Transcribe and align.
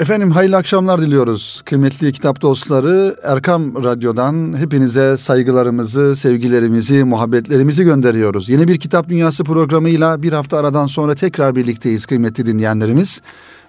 Efendim 0.00 0.30
hayırlı 0.30 0.56
akşamlar 0.56 1.00
diliyoruz. 1.00 1.62
Kıymetli 1.64 2.12
kitap 2.12 2.42
dostları 2.42 3.16
Erkam 3.22 3.84
Radyo'dan 3.84 4.56
hepinize 4.56 5.16
saygılarımızı, 5.16 6.16
sevgilerimizi, 6.16 7.04
muhabbetlerimizi 7.04 7.84
gönderiyoruz. 7.84 8.48
Yeni 8.48 8.68
bir 8.68 8.78
Kitap 8.80 9.08
Dünyası 9.08 9.44
programıyla 9.44 10.22
bir 10.22 10.32
hafta 10.32 10.58
aradan 10.58 10.86
sonra 10.86 11.14
tekrar 11.14 11.56
birlikteyiz 11.56 12.06
kıymetli 12.06 12.46
dinleyenlerimiz. 12.46 13.20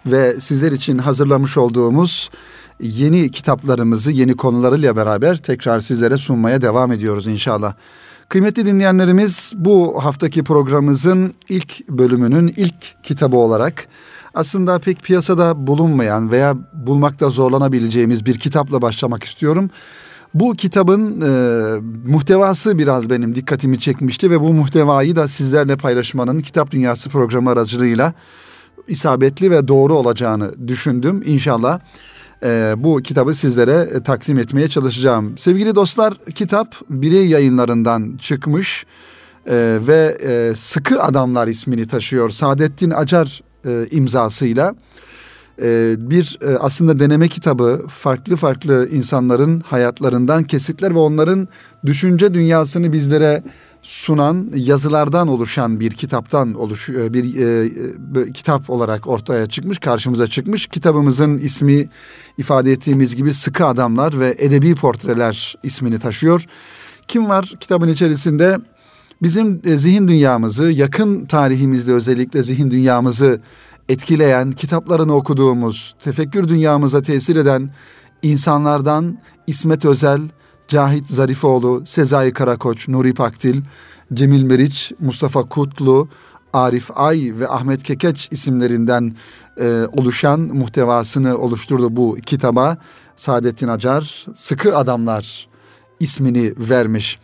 Ve 0.06 0.40
sizler 0.40 0.72
için 0.72 0.98
hazırlamış 0.98 1.58
olduğumuz 1.58 2.30
yeni 2.80 3.32
kitaplarımızı, 3.32 4.12
yeni 4.12 4.34
konularıyla 4.34 4.96
beraber 4.96 5.38
tekrar 5.38 5.80
sizlere 5.80 6.18
sunmaya 6.18 6.62
devam 6.62 6.92
ediyoruz 6.92 7.28
inşallah. 7.28 7.74
Kıymetli 8.30 8.66
dinleyenlerimiz 8.66 9.54
bu 9.56 10.06
haftaki 10.06 10.44
programımızın 10.44 11.34
ilk 11.50 11.90
bölümünün 11.90 12.54
ilk 12.58 13.04
kitabı 13.04 13.38
olarak 13.38 13.88
aslında 14.34 14.80
pek 14.80 15.04
piyasada 15.04 15.68
bulunmayan 15.68 16.32
veya 16.32 16.56
bulmakta 16.74 17.30
zorlanabileceğimiz 17.30 18.26
bir 18.26 18.40
kitapla 18.40 18.82
başlamak 18.82 19.24
istiyorum. 19.24 19.70
Bu 20.34 20.54
kitabın 20.54 21.22
e, 21.22 21.32
muhtevası 22.12 22.78
biraz 22.78 23.10
benim 23.10 23.36
dikkatimi 23.36 23.80
çekmişti 23.80 24.32
ve 24.32 24.42
bu 24.42 24.54
muhtevayı 24.54 25.16
da 25.16 25.28
sizlerle 25.28 25.78
paylaşmanın 25.78 26.40
Kitap 26.40 26.72
Dünyası 26.72 27.10
programı 27.10 27.50
aracılığıyla 27.50 28.14
isabetli 28.88 29.52
ve 29.52 29.68
doğru 29.68 29.94
olacağını 29.94 30.68
düşündüm. 30.68 31.22
İnşallah 31.26 31.80
e, 32.44 32.74
bu 32.78 32.98
kitabı 32.98 33.34
sizlere 33.34 33.90
e, 33.94 34.04
takdim 34.04 34.40
etmeye 34.40 34.68
çalışacağım. 34.68 35.38
Sevgili 35.38 35.76
dostlar 35.76 36.14
kitap 36.36 36.76
Birey 36.90 37.28
yayınlarından 37.28 38.18
çıkmış 38.22 38.86
e, 39.46 39.78
ve 39.88 40.18
e, 40.22 40.56
Sıkı 40.56 41.04
Adamlar 41.04 41.48
ismini 41.48 41.88
taşıyor. 41.88 42.30
Saadettin 42.30 42.90
Acar 42.90 43.42
e, 43.66 43.88
imzasıyla 43.92 44.76
e, 45.62 45.96
bir 45.98 46.40
e, 46.42 46.58
aslında 46.58 47.00
deneme 47.00 47.28
kitabı 47.28 47.86
farklı 47.88 48.36
farklı 48.36 48.90
insanların 48.92 49.60
hayatlarından 49.60 50.44
kesitler 50.44 50.96
ve 50.96 51.00
onların 51.00 51.48
düşünce 51.86 52.34
dünyasını 52.34 52.94
bizlere 52.94 53.44
sunan 53.82 54.52
yazılardan 54.56 55.28
oluşan 55.28 55.80
bir 55.80 55.92
kitaptan 55.92 56.54
oluşuyor 56.54 57.06
e, 57.06 57.14
bir 57.14 57.36
e, 57.36 57.66
e, 58.22 58.32
kitap 58.32 58.70
olarak 58.70 59.08
ortaya 59.08 59.46
çıkmış 59.46 59.80
karşımıza 59.80 60.28
çıkmış. 60.28 60.68
Kitabımızın 60.68 61.38
ismi 61.38 61.90
ifade 62.38 62.72
ettiğimiz 62.72 63.16
gibi 63.16 63.34
sıkı 63.34 63.66
adamlar 63.66 64.20
ve 64.20 64.36
edebi 64.40 64.76
portreler 64.76 65.56
ismini 65.64 66.00
taşıyor. 66.00 66.46
Kim 67.08 67.30
var 67.30 67.54
kitabın 67.60 67.88
içerisinde 67.88 68.58
bizim 69.24 69.62
e, 69.66 69.78
zihin 69.78 70.08
dünyamızı 70.08 70.72
yakın 70.72 71.26
tarihimizde 71.26 71.94
özellikle 71.94 72.44
zihin 72.44 72.72
dünyamızı 72.72 73.42
etkileyen, 73.90 74.52
kitaplarını 74.52 75.16
okuduğumuz, 75.16 75.96
tefekkür 76.00 76.48
dünyamıza 76.48 77.02
tesir 77.02 77.36
eden 77.36 77.74
insanlardan 78.22 79.18
İsmet 79.48 79.86
Özel, 79.86 80.22
Cahit 80.68 81.06
Zarifoğlu, 81.06 81.84
Sezai 81.86 82.34
Karakoç, 82.34 82.88
Nuri 82.88 83.14
Pakdil, 83.14 83.62
Cemil 84.14 84.44
Meriç, 84.44 84.92
Mustafa 85.00 85.44
Kutlu, 85.44 86.10
Arif 86.54 86.90
Ay 86.96 87.34
ve 87.40 87.48
Ahmet 87.48 87.84
Kekeç 87.84 88.28
isimlerinden 88.32 89.16
e, 89.60 89.84
oluşan 89.98 90.40
muhtevasını 90.40 91.38
oluşturdu 91.38 91.96
bu 91.96 92.18
kitaba. 92.26 92.78
Saadettin 93.16 93.68
Acar, 93.68 94.26
Sıkı 94.36 94.78
Adamlar 94.78 95.48
ismini 96.00 96.54
vermiş. 96.58 97.20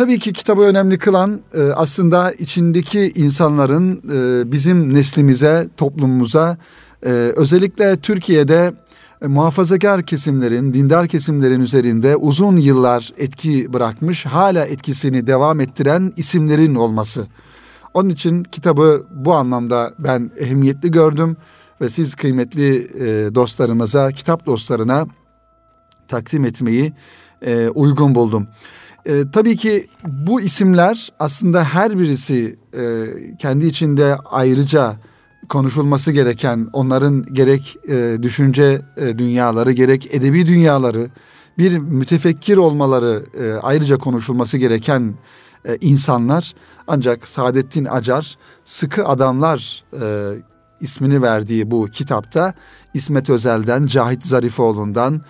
Tabii 0.00 0.18
ki 0.18 0.32
kitabı 0.32 0.62
önemli 0.62 0.98
kılan 0.98 1.40
e, 1.54 1.62
aslında 1.62 2.32
içindeki 2.32 3.12
insanların 3.14 3.96
e, 3.96 4.52
bizim 4.52 4.94
neslimize, 4.94 5.68
toplumumuza 5.76 6.58
e, 7.02 7.08
özellikle 7.10 7.96
Türkiye'de 7.96 8.72
muhafazakar 9.22 10.02
kesimlerin, 10.02 10.72
dindar 10.72 11.08
kesimlerin 11.08 11.60
üzerinde 11.60 12.16
uzun 12.16 12.56
yıllar 12.56 13.12
etki 13.18 13.72
bırakmış, 13.72 14.26
hala 14.26 14.66
etkisini 14.66 15.26
devam 15.26 15.60
ettiren 15.60 16.12
isimlerin 16.16 16.74
olması. 16.74 17.26
Onun 17.94 18.08
için 18.08 18.42
kitabı 18.42 19.06
bu 19.10 19.34
anlamda 19.34 19.94
ben 19.98 20.30
ehemmiyetli 20.38 20.90
gördüm 20.90 21.36
ve 21.80 21.88
siz 21.88 22.14
kıymetli 22.14 22.88
dostlarımıza, 23.34 24.12
kitap 24.12 24.46
dostlarına 24.46 25.06
takdim 26.08 26.44
etmeyi 26.44 26.92
uygun 27.74 28.14
buldum. 28.14 28.46
E, 29.06 29.30
tabii 29.32 29.56
ki 29.56 29.86
bu 30.04 30.40
isimler 30.40 31.12
aslında 31.18 31.64
her 31.64 31.98
birisi 31.98 32.58
e, 32.74 33.06
kendi 33.38 33.66
içinde 33.66 34.16
ayrıca 34.16 34.96
konuşulması 35.48 36.12
gereken 36.12 36.68
onların 36.72 37.22
gerek 37.32 37.76
e, 37.88 38.16
düşünce 38.22 38.82
e, 38.96 39.18
dünyaları 39.18 39.72
gerek 39.72 40.14
edebi 40.14 40.46
dünyaları 40.46 41.10
bir 41.58 41.78
mütefekkir 41.78 42.56
olmaları 42.56 43.24
e, 43.40 43.52
ayrıca 43.52 43.98
konuşulması 43.98 44.58
gereken 44.58 45.14
e, 45.64 45.76
insanlar. 45.80 46.54
Ancak 46.86 47.28
Saadettin 47.28 47.84
Acar 47.84 48.38
sıkı 48.64 49.06
adamlar 49.06 49.84
e, 50.00 50.34
ismini 50.80 51.22
verdiği 51.22 51.70
bu 51.70 51.86
kitapta 51.86 52.54
İsmet 52.94 53.30
Özel'den 53.30 53.86
Cahit 53.86 54.26
Zarifoğlu'ndan 54.26 55.22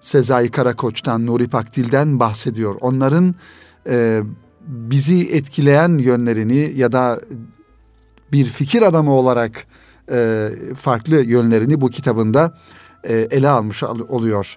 Sezai 0.00 0.48
Karakoç'tan, 0.48 1.26
Nuri 1.26 1.48
Pakdil'den 1.48 2.20
bahsediyor. 2.20 2.74
Onların 2.80 3.34
e, 3.88 4.22
bizi 4.66 5.28
etkileyen 5.28 5.98
yönlerini 5.98 6.72
ya 6.76 6.92
da 6.92 7.20
bir 8.32 8.46
fikir 8.46 8.82
adamı 8.82 9.12
olarak 9.12 9.66
e, 10.12 10.48
farklı 10.76 11.22
yönlerini 11.22 11.80
bu 11.80 11.88
kitabında 11.88 12.54
e, 13.04 13.14
ele 13.14 13.48
almış 13.48 13.82
oluyor. 13.82 14.56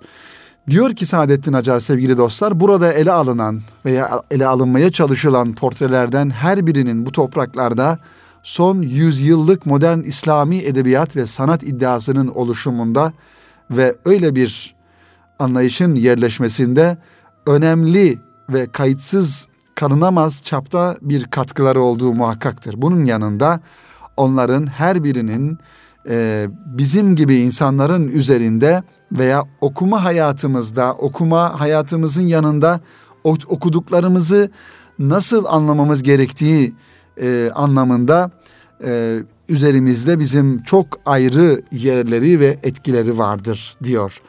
Diyor 0.69 0.95
ki 0.95 1.05
Saadettin 1.05 1.53
Acar 1.53 1.79
sevgili 1.79 2.17
dostlar 2.17 2.59
burada 2.59 2.93
ele 2.93 3.11
alınan 3.11 3.61
veya 3.85 4.21
ele 4.31 4.47
alınmaya 4.47 4.91
çalışılan 4.91 5.55
portrelerden 5.55 6.29
her 6.29 6.67
birinin 6.67 7.05
bu 7.05 7.11
topraklarda 7.11 7.99
son 8.43 8.81
yüzyıllık 8.81 9.65
modern 9.65 9.99
İslami 9.99 10.57
edebiyat 10.57 11.15
ve 11.15 11.25
sanat 11.25 11.63
iddiasının 11.63 12.27
oluşumunda 12.27 13.13
ve 13.71 13.95
öyle 14.05 14.35
bir 14.35 14.75
anlayışın 15.39 15.95
yerleşmesinde 15.95 16.97
önemli 17.47 18.19
ve 18.49 18.71
kayıtsız 18.71 19.47
kanınamaz 19.75 20.43
çapta 20.43 20.97
bir 21.01 21.23
katkıları 21.23 21.81
olduğu 21.81 22.13
muhakkaktır. 22.13 22.81
Bunun 22.81 23.05
yanında 23.05 23.59
onların 24.17 24.67
her 24.67 25.03
birinin 25.03 25.57
e, 26.09 26.47
bizim 26.65 27.15
gibi 27.15 27.35
insanların 27.35 28.07
üzerinde 28.07 28.83
veya 29.11 29.43
okuma 29.61 30.03
hayatımızda, 30.03 30.93
okuma 30.93 31.59
hayatımızın 31.59 32.27
yanında 32.27 32.79
okuduklarımızı 33.23 34.51
nasıl 34.99 35.45
anlamamız 35.45 36.03
gerektiği 36.03 36.75
e, 37.21 37.51
anlamında 37.55 38.31
e, 38.85 39.19
üzerimizde 39.49 40.19
bizim 40.19 40.63
çok 40.63 40.85
ayrı 41.05 41.61
yerleri 41.71 42.39
ve 42.39 42.59
etkileri 42.63 43.17
vardır 43.17 43.77
diyor. 43.83 44.21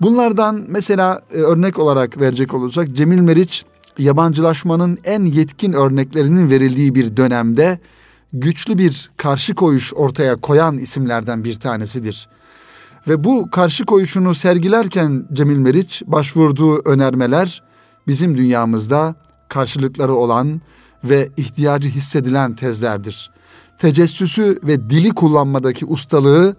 Bunlardan 0.00 0.64
mesela 0.68 1.20
e, 1.34 1.36
örnek 1.36 1.78
olarak 1.78 2.20
verecek 2.20 2.54
olursak 2.54 2.92
Cemil 2.92 3.20
Meriç 3.20 3.64
yabancılaşmanın 3.98 4.98
en 5.04 5.24
yetkin 5.24 5.72
örneklerinin 5.72 6.50
verildiği 6.50 6.94
bir 6.94 7.16
dönemde 7.16 7.78
güçlü 8.32 8.78
bir 8.78 9.10
karşı 9.16 9.54
koyuş 9.54 9.94
ortaya 9.94 10.36
koyan 10.36 10.78
isimlerden 10.78 11.44
bir 11.44 11.54
tanesidir. 11.54 12.28
Ve 13.08 13.24
bu 13.24 13.50
karşı 13.50 13.84
koyuşunu 13.84 14.34
sergilerken 14.34 15.26
Cemil 15.32 15.56
Meriç 15.56 16.02
başvurduğu 16.06 16.82
önermeler 16.84 17.62
bizim 18.06 18.36
dünyamızda 18.36 19.14
karşılıkları 19.48 20.14
olan 20.14 20.60
ve 21.04 21.28
ihtiyacı 21.36 21.88
hissedilen 21.88 22.56
tezlerdir. 22.56 23.30
Tecessüsü 23.78 24.60
ve 24.62 24.90
dili 24.90 25.10
kullanmadaki 25.10 25.86
ustalığı 25.86 26.56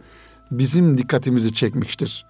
bizim 0.52 0.98
dikkatimizi 0.98 1.54
çekmiştir. 1.54 2.26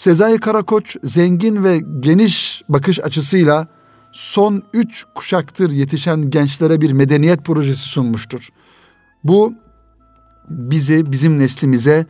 Sezai 0.00 0.38
Karakoç 0.38 0.96
zengin 1.04 1.64
ve 1.64 1.80
geniş 2.00 2.62
bakış 2.68 3.00
açısıyla 3.00 3.68
son 4.12 4.62
üç 4.72 5.04
kuşaktır 5.14 5.70
yetişen 5.70 6.30
gençlere 6.30 6.80
bir 6.80 6.92
medeniyet 6.92 7.44
projesi 7.44 7.88
sunmuştur. 7.88 8.48
Bu 9.24 9.54
bizi, 10.50 11.12
bizim 11.12 11.38
neslimize 11.38 12.06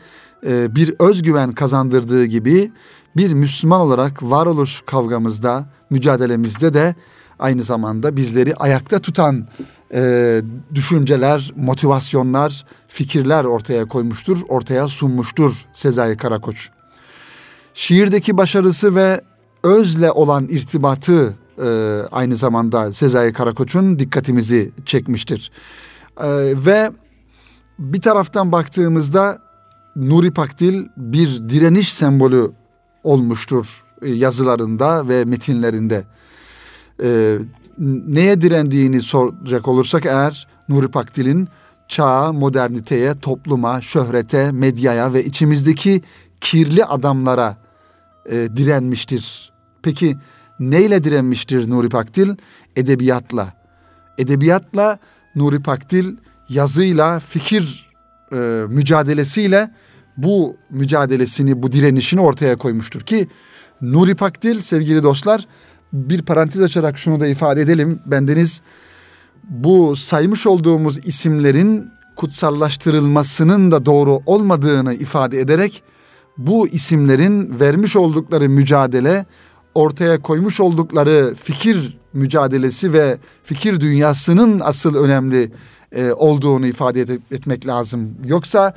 e, 0.47 0.75
bir 0.75 0.95
özgüven 0.99 1.53
kazandırdığı 1.53 2.25
gibi 2.25 2.73
bir 3.17 3.33
Müslüman 3.33 3.81
olarak 3.81 4.23
varoluş 4.23 4.83
kavgamızda, 4.87 5.67
mücadelemizde 5.91 6.75
de 6.75 6.95
aynı 7.39 7.63
zamanda 7.63 8.17
bizleri 8.17 8.55
ayakta 8.55 8.99
tutan 8.99 9.49
e, 9.95 10.43
düşünceler, 10.75 11.53
motivasyonlar, 11.57 12.67
fikirler 12.89 13.45
ortaya 13.45 13.85
koymuştur, 13.85 14.39
ortaya 14.49 14.89
sunmuştur 14.89 15.67
Sezai 15.73 16.17
Karakoç 16.17 16.71
şiirdeki 17.81 18.37
başarısı 18.37 18.95
ve 18.95 19.21
özle 19.63 20.11
olan 20.13 20.49
irtibatı 20.49 21.35
e, 21.63 21.69
aynı 22.13 22.37
zamanda 22.37 22.93
Sezai 22.93 23.33
Karakoç'un 23.33 23.99
dikkatimizi 23.99 24.71
çekmiştir. 24.87 25.51
E, 26.21 26.29
ve 26.67 26.91
bir 27.79 28.01
taraftan 28.01 28.53
baktığımızda 28.53 29.39
Nuri 29.97 30.31
Pakdil 30.31 30.87
bir 30.97 31.49
direniş 31.49 31.93
sembolü 31.93 32.51
olmuştur 33.05 33.85
e, 34.03 34.11
yazılarında 34.11 35.09
ve 35.09 35.25
metinlerinde. 35.25 36.05
E, 37.03 37.39
neye 38.07 38.41
direndiğini 38.41 39.03
soracak 39.03 39.69
olursak 39.69 40.07
eğer 40.07 40.49
Nuri 40.69 40.89
Pakdil'in 40.89 41.49
çağa, 41.89 42.33
moderniteye, 42.33 43.19
topluma, 43.21 43.81
şöhrete, 43.81 44.53
medyaya 44.53 45.13
ve 45.13 45.25
içimizdeki 45.25 46.03
kirli 46.41 46.85
adamlara 46.85 47.70
e, 48.27 48.57
direnmiştir. 48.57 49.53
Peki 49.83 50.17
neyle 50.61 51.05
direnmiştir 51.05 51.71
Nuri 51.71 51.89
Pakdil? 51.89 52.35
Edebiyatla. 52.77 53.55
Edebiyatla 54.19 54.99
Nuri 55.37 55.63
Pakdil 55.63 56.17
yazıyla, 56.49 57.19
fikir 57.19 57.91
e, 58.33 58.37
mücadelesiyle 58.69 59.71
bu 60.17 60.57
mücadelesini, 60.71 61.63
bu 61.63 61.73
direnişini 61.73 62.21
ortaya 62.21 62.57
koymuştur 62.57 63.01
ki 63.01 63.29
Nuri 63.83 64.15
Pakdil 64.15 64.61
sevgili 64.61 65.03
dostlar 65.03 65.47
bir 65.93 66.23
parantez 66.23 66.63
açarak 66.63 66.99
şunu 66.99 67.21
da 67.21 67.27
ifade 67.27 67.61
edelim. 67.61 68.01
Bendeniz 68.07 68.63
bu 69.49 69.97
saymış 69.97 70.47
olduğumuz 70.47 71.07
isimlerin 71.07 71.91
kutsallaştırılmasının 72.17 73.71
da 73.71 73.87
doğru 73.87 74.21
olmadığını 74.27 74.95
ifade 74.95 75.41
ederek 75.41 75.83
bu 76.39 76.69
isimlerin 76.69 77.61
vermiş 77.61 77.97
oldukları 77.97 78.49
mücadele, 78.49 79.27
ortaya 79.75 80.23
koymuş 80.23 80.61
oldukları 80.61 81.35
fikir 81.43 81.99
mücadelesi 82.13 82.93
ve 82.93 83.19
fikir 83.45 83.81
dünyasının 83.81 84.61
asıl 84.61 84.95
önemli 84.95 85.53
e, 85.93 86.13
olduğunu 86.13 86.67
ifade 86.67 87.01
et, 87.01 87.11
etmek 87.31 87.67
lazım. 87.67 88.15
Yoksa 88.25 88.75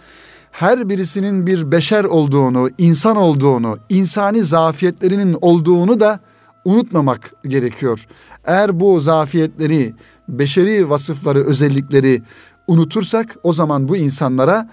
her 0.51 0.89
birisinin 0.89 1.47
bir 1.47 1.71
beşer 1.71 2.03
olduğunu, 2.03 2.69
insan 2.77 3.15
olduğunu, 3.15 3.77
insani 3.89 4.43
zafiyetlerinin 4.43 5.37
olduğunu 5.41 5.99
da 5.99 6.19
unutmamak 6.65 7.31
gerekiyor. 7.47 8.05
Eğer 8.45 8.79
bu 8.79 8.99
zafiyetleri, 9.01 9.93
beşeri 10.27 10.89
vasıfları, 10.89 11.45
özellikleri 11.45 12.21
unutursak 12.67 13.35
o 13.43 13.53
zaman 13.53 13.87
bu 13.87 13.97
insanlara 13.97 14.69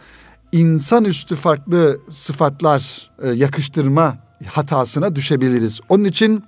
insanüstü 0.52 1.34
farklı 1.34 2.00
sıfatlar 2.10 3.10
e, 3.22 3.28
yakıştırma 3.28 4.16
hatasına 4.46 5.16
düşebiliriz. 5.16 5.80
Onun 5.88 6.04
için 6.04 6.44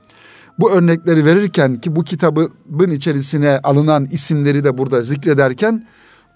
bu 0.58 0.70
örnekleri 0.70 1.24
verirken 1.24 1.80
ki 1.80 1.96
bu 1.96 2.04
kitabın 2.04 2.90
içerisine 2.90 3.60
alınan 3.62 4.04
isimleri 4.04 4.64
de 4.64 4.78
burada 4.78 5.00
zikrederken 5.00 5.88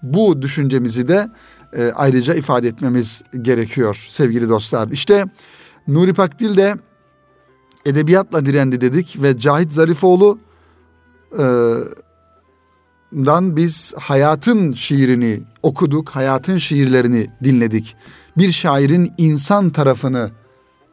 bu 0.03 0.41
düşüncemizi 0.41 1.07
de 1.07 1.29
e, 1.73 1.91
ayrıca 1.95 2.33
ifade 2.33 2.67
etmemiz 2.67 3.21
gerekiyor 3.41 4.07
sevgili 4.09 4.49
dostlar. 4.49 4.87
İşte 4.87 5.25
Nuri 5.87 6.13
Pakdil 6.13 6.57
de 6.57 6.75
edebiyatla 7.85 8.45
direndi 8.45 8.81
dedik 8.81 9.21
ve 9.21 9.37
Cahit 9.37 9.73
Zarifoğlu 9.73 10.39
e, 11.39 11.45
dan 13.13 13.55
biz 13.55 13.93
hayatın 13.97 14.73
şiirini 14.73 15.41
okuduk, 15.63 16.09
hayatın 16.09 16.57
şiirlerini 16.57 17.27
dinledik. 17.43 17.95
Bir 18.37 18.51
şairin 18.51 19.13
insan 19.17 19.69
tarafını 19.69 20.29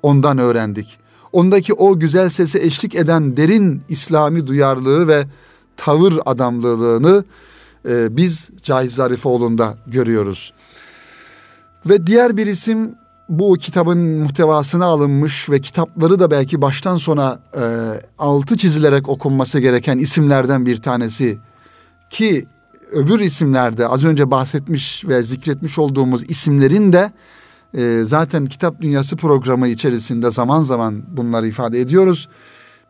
ondan 0.03 0.39
öğrendik. 0.39 0.99
Ondaki 1.33 1.75
o 1.75 1.99
güzel 1.99 2.29
sesi 2.29 2.59
eşlik 2.59 2.95
eden 2.95 3.37
derin 3.37 3.83
İslami 3.89 4.47
duyarlılığı 4.47 5.09
ve 5.09 5.27
tavır 5.77 6.15
adamlılığını 6.27 7.25
e, 7.89 8.17
biz 8.17 8.51
Cahit 8.63 8.93
Zarifoğlu'nda 8.93 9.75
görüyoruz. 9.87 10.53
Ve 11.87 12.07
diğer 12.07 12.37
bir 12.37 12.47
isim 12.47 12.95
bu 13.29 13.55
kitabın 13.55 13.99
muhtevasına 13.99 14.85
alınmış 14.85 15.51
ve 15.51 15.61
kitapları 15.61 16.19
da 16.19 16.31
belki 16.31 16.63
baştan 16.63 16.97
sona 16.97 17.39
e, 17.57 17.65
altı 18.19 18.57
çizilerek 18.57 19.09
okunması 19.09 19.61
gereken 19.61 19.99
isimlerden 19.99 20.67
bir 20.67 20.77
tanesi 20.77 21.39
ki 22.11 22.47
öbür 22.93 23.21
isimlerde 23.21 23.89
az 23.89 24.05
önce 24.05 24.31
bahsetmiş 24.31 25.05
ve 25.09 25.23
zikretmiş 25.23 25.79
olduğumuz 25.79 26.31
isimlerin 26.31 26.93
de 26.93 27.13
e, 27.77 28.01
zaten 28.05 28.47
Kitap 28.47 28.81
Dünyası 28.81 29.17
programı 29.17 29.69
içerisinde 29.69 30.31
zaman 30.31 30.63
zaman 30.63 31.17
bunları 31.17 31.47
ifade 31.47 31.81
ediyoruz. 31.81 32.29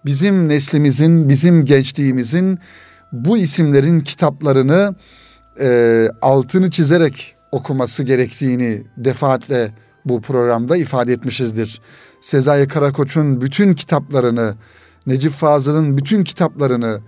Bizim 0.05 0.49
neslimizin, 0.49 1.28
bizim 1.28 1.64
gençliğimizin 1.64 2.58
bu 3.12 3.38
isimlerin 3.38 4.00
kitaplarını 4.00 4.94
e, 5.61 6.08
altını 6.22 6.70
çizerek 6.70 7.37
okuması 7.52 8.02
gerektiğini 8.02 8.82
defaatle 8.96 9.75
bu 10.05 10.20
programda 10.20 10.76
ifade 10.76 11.12
etmişizdir. 11.12 11.81
Sezai 12.20 12.69
Karakoç'un 12.69 13.40
bütün 13.40 13.75
kitaplarını, 13.75 14.55
Necip 15.06 15.32
Fazıl'ın 15.32 15.96
bütün 15.96 16.25
kitaplarını, 16.25 17.00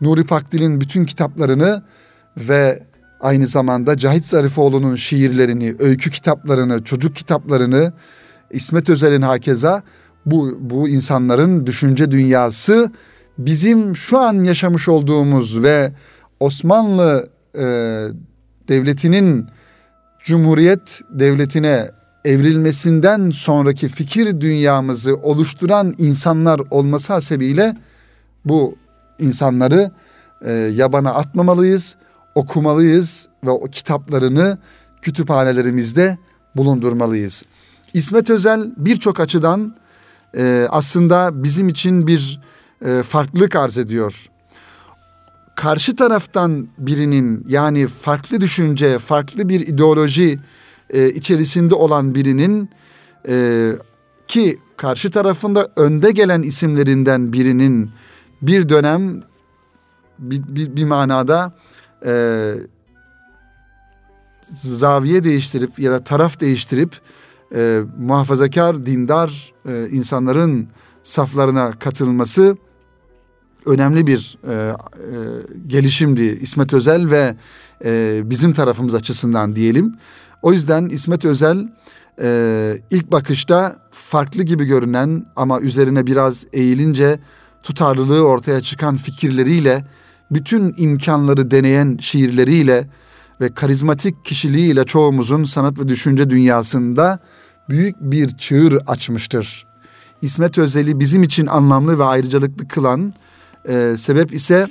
Nuri 0.00 0.24
Pakdil'in 0.24 0.80
bütün 0.80 1.04
kitaplarını 1.04 1.82
ve 2.36 2.82
aynı 3.20 3.46
zamanda 3.46 3.96
Cahit 3.96 4.26
Zarifoğlu'nun 4.26 4.96
şiirlerini, 4.96 5.74
öykü 5.78 6.10
kitaplarını, 6.10 6.84
çocuk 6.84 7.16
kitaplarını, 7.16 7.92
İsmet 8.50 8.90
Özel'in 8.90 9.22
hakeza 9.22 9.82
bu, 10.26 10.56
bu 10.60 10.88
insanların 10.88 11.66
düşünce 11.66 12.10
dünyası 12.10 12.92
bizim 13.38 13.96
şu 13.96 14.18
an 14.18 14.44
yaşamış 14.44 14.88
olduğumuz 14.88 15.62
ve 15.62 15.92
Osmanlı 16.40 17.28
e, 17.54 17.64
Devleti'nin 18.68 19.46
Cumhuriyet 20.24 21.00
Devleti'ne 21.10 21.90
evrilmesinden 22.24 23.30
sonraki 23.30 23.88
fikir 23.88 24.40
dünyamızı 24.40 25.16
oluşturan 25.16 25.94
insanlar 25.98 26.60
olması 26.70 27.12
hasebiyle 27.12 27.74
bu 28.44 28.76
insanları 29.18 29.90
e, 30.44 30.52
yabana 30.52 31.14
atmamalıyız, 31.14 31.96
okumalıyız 32.34 33.28
ve 33.44 33.50
o 33.50 33.64
kitaplarını 33.64 34.58
kütüphanelerimizde 35.02 36.18
bulundurmalıyız. 36.56 37.42
İsmet 37.94 38.30
Özel 38.30 38.72
birçok 38.76 39.20
açıdan 39.20 39.74
e, 40.36 40.66
aslında 40.70 41.42
bizim 41.42 41.68
için 41.68 42.06
bir 42.06 42.40
e, 42.84 43.02
farklılık 43.02 43.56
arz 43.56 43.78
ediyor. 43.78 44.26
Karşı 45.56 45.96
taraftan 45.96 46.68
birinin 46.78 47.44
yani 47.48 47.86
farklı 47.86 48.40
düşünce, 48.40 48.98
farklı 48.98 49.48
bir 49.48 49.60
ideoloji 49.60 50.40
e, 50.90 51.10
içerisinde 51.10 51.74
olan 51.74 52.14
birinin 52.14 52.70
e, 53.28 53.70
ki 54.28 54.58
karşı 54.76 55.10
tarafında 55.10 55.68
önde 55.76 56.10
gelen 56.10 56.42
isimlerinden 56.42 57.32
birinin 57.32 57.90
bir 58.46 58.68
dönem 58.68 59.22
bir, 60.18 60.42
bir, 60.48 60.76
bir 60.76 60.84
manada 60.84 61.52
e, 62.06 62.54
zaviye 64.56 65.24
değiştirip 65.24 65.78
ya 65.78 65.92
da 65.92 66.04
taraf 66.04 66.40
değiştirip 66.40 67.00
e, 67.54 67.80
muhafazakar, 67.98 68.86
dindar 68.86 69.52
e, 69.68 69.88
insanların 69.88 70.68
saflarına 71.02 71.72
katılması 71.72 72.56
önemli 73.66 74.06
bir 74.06 74.38
e, 74.48 74.52
e, 74.52 74.74
gelişimdi 75.66 76.22
İsmet 76.22 76.72
Özel 76.72 77.10
ve 77.10 77.36
e, 77.84 78.20
bizim 78.24 78.52
tarafımız 78.52 78.94
açısından 78.94 79.56
diyelim. 79.56 79.94
O 80.42 80.52
yüzden 80.52 80.86
İsmet 80.86 81.24
Özel 81.24 81.68
e, 82.20 82.78
ilk 82.90 83.12
bakışta 83.12 83.76
farklı 83.90 84.42
gibi 84.42 84.64
görünen 84.64 85.26
ama 85.36 85.60
üzerine 85.60 86.06
biraz 86.06 86.46
eğilince 86.52 87.18
tutarlılığı 87.64 88.26
ortaya 88.26 88.60
çıkan 88.60 88.96
fikirleriyle, 88.96 89.84
bütün 90.30 90.74
imkanları 90.76 91.50
deneyen 91.50 91.98
şiirleriyle 92.00 92.88
ve 93.40 93.54
karizmatik 93.54 94.24
kişiliğiyle 94.24 94.84
çoğumuzun 94.84 95.44
sanat 95.44 95.78
ve 95.78 95.88
düşünce 95.88 96.30
dünyasında 96.30 97.18
büyük 97.68 97.96
bir 98.00 98.28
çığır 98.28 98.78
açmıştır. 98.86 99.66
İsmet 100.22 100.58
Özel'i 100.58 101.00
bizim 101.00 101.22
için 101.22 101.46
anlamlı 101.46 101.98
ve 101.98 102.04
ayrıcalıklı 102.04 102.68
kılan 102.68 103.14
e, 103.68 103.94
sebep 103.96 104.34
ise 104.34 104.66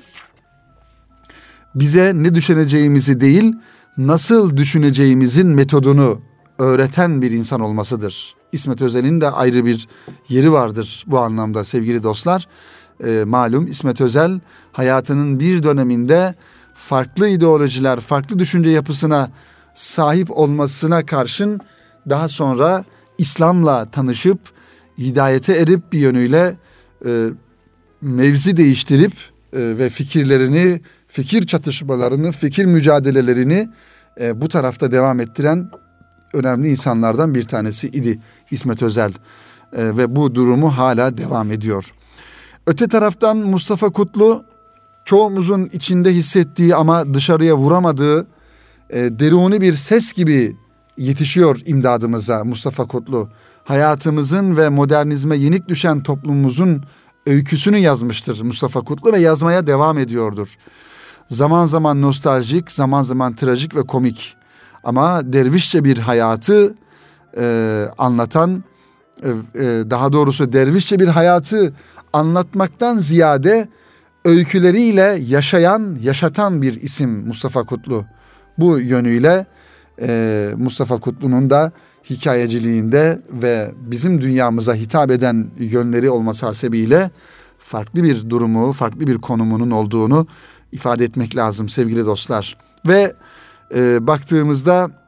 bize 1.75 2.13
ne 2.15 2.35
düşüneceğimizi 2.35 3.19
değil, 3.19 3.55
nasıl 3.97 4.57
düşüneceğimizin 4.57 5.47
metodunu 5.47 6.21
öğreten 6.59 7.21
bir 7.21 7.31
insan 7.31 7.62
olmasıdır. 7.62 8.35
İsmet 8.51 8.81
Özel'in 8.81 9.21
de 9.21 9.29
ayrı 9.29 9.65
bir 9.65 9.88
yeri 10.29 10.51
vardır 10.51 11.03
bu 11.07 11.19
anlamda 11.19 11.63
sevgili 11.63 12.03
dostlar. 12.03 12.47
E, 13.05 13.24
malum 13.24 13.67
İsmet 13.67 14.01
Özel 14.01 14.39
hayatının 14.72 15.39
bir 15.39 15.63
döneminde 15.63 16.36
farklı 16.74 17.27
ideolojiler, 17.27 18.00
farklı 18.00 18.39
düşünce 18.39 18.69
yapısına 18.69 19.31
sahip 19.75 20.31
olmasına 20.31 21.05
karşın 21.05 21.60
daha 22.10 22.27
sonra 22.27 22.83
İslam'la 23.17 23.91
tanışıp 23.91 24.39
hidayete 24.98 25.53
erip 25.53 25.93
bir 25.93 26.00
yönüyle 26.00 26.55
e, 27.05 27.27
mevzi 28.01 28.57
değiştirip 28.57 29.13
e, 29.53 29.60
ve 29.60 29.89
fikirlerini, 29.89 30.81
fikir 31.07 31.43
çatışmalarını, 31.48 32.31
fikir 32.31 32.65
mücadelelerini 32.65 33.69
e, 34.19 34.41
bu 34.41 34.48
tarafta 34.48 34.91
devam 34.91 35.19
ettiren 35.19 35.72
önemli 36.33 36.69
insanlardan 36.69 37.36
bir 37.36 37.43
tanesi 37.43 37.88
idi 37.88 38.19
İsmet 38.51 38.81
Özel. 38.81 39.13
E, 39.74 39.98
ve 39.98 40.15
bu 40.15 40.36
durumu 40.36 40.77
hala 40.77 41.17
devam 41.17 41.51
ediyor. 41.51 41.93
Öte 42.67 42.88
taraftan 42.88 43.38
Mustafa 43.38 43.89
Kutlu 43.89 44.43
çoğumuzun 45.05 45.70
içinde 45.74 46.13
hissettiği 46.13 46.75
ama 46.75 47.13
dışarıya 47.13 47.58
vuramadığı 47.58 48.27
e, 48.89 49.20
deruni 49.20 49.62
bir 49.62 49.74
ses 49.74 50.13
gibi 50.13 50.55
yetişiyor 50.98 51.60
imdadımıza 51.65 52.43
Mustafa 52.43 52.86
Kutlu. 52.86 53.29
Hayatımızın 53.63 54.58
ve 54.58 54.70
modernizme 54.70 55.38
yenik 55.38 55.67
düşen 55.67 56.03
toplumumuzun 56.03 56.84
öyküsünü 57.25 57.77
yazmıştır 57.77 58.41
Mustafa 58.41 58.82
Kutlu 58.82 59.13
ve 59.13 59.20
yazmaya 59.20 59.67
devam 59.67 59.98
ediyordur. 59.98 60.58
Zaman 61.29 61.65
zaman 61.65 62.01
nostaljik, 62.01 62.72
zaman 62.72 63.01
zaman 63.01 63.36
trajik 63.36 63.75
ve 63.75 63.84
komik. 63.84 64.36
Ama 64.84 65.34
dervişçe 65.34 65.84
bir 65.84 65.98
hayatı 65.98 66.75
e, 67.38 67.86
anlatan, 67.98 68.63
daha 69.89 70.13
doğrusu 70.13 70.53
dervişçe 70.53 70.99
bir 70.99 71.07
hayatı 71.07 71.73
anlatmaktan 72.13 72.97
ziyade 72.97 73.67
öyküleriyle 74.25 75.19
yaşayan, 75.27 75.97
yaşatan 76.01 76.61
bir 76.61 76.81
isim 76.81 77.27
Mustafa 77.27 77.63
Kutlu. 77.63 78.05
Bu 78.57 78.79
yönüyle 78.79 79.45
e, 80.01 80.51
Mustafa 80.57 80.99
Kutlu'nun 80.99 81.49
da 81.49 81.71
hikayeciliğinde 82.09 83.21
ve 83.31 83.71
bizim 83.77 84.21
dünyamıza 84.21 84.75
hitap 84.75 85.11
eden 85.11 85.47
yönleri 85.59 86.09
olması 86.09 86.45
hasebiyle 86.45 87.11
farklı 87.59 88.03
bir 88.03 88.29
durumu, 88.29 88.73
farklı 88.73 89.07
bir 89.07 89.17
konumunun 89.17 89.71
olduğunu 89.71 90.27
ifade 90.71 91.03
etmek 91.03 91.35
lazım 91.35 91.69
sevgili 91.69 92.05
dostlar. 92.05 92.57
Ve 92.87 93.13
e, 93.75 94.07
baktığımızda 94.07 95.02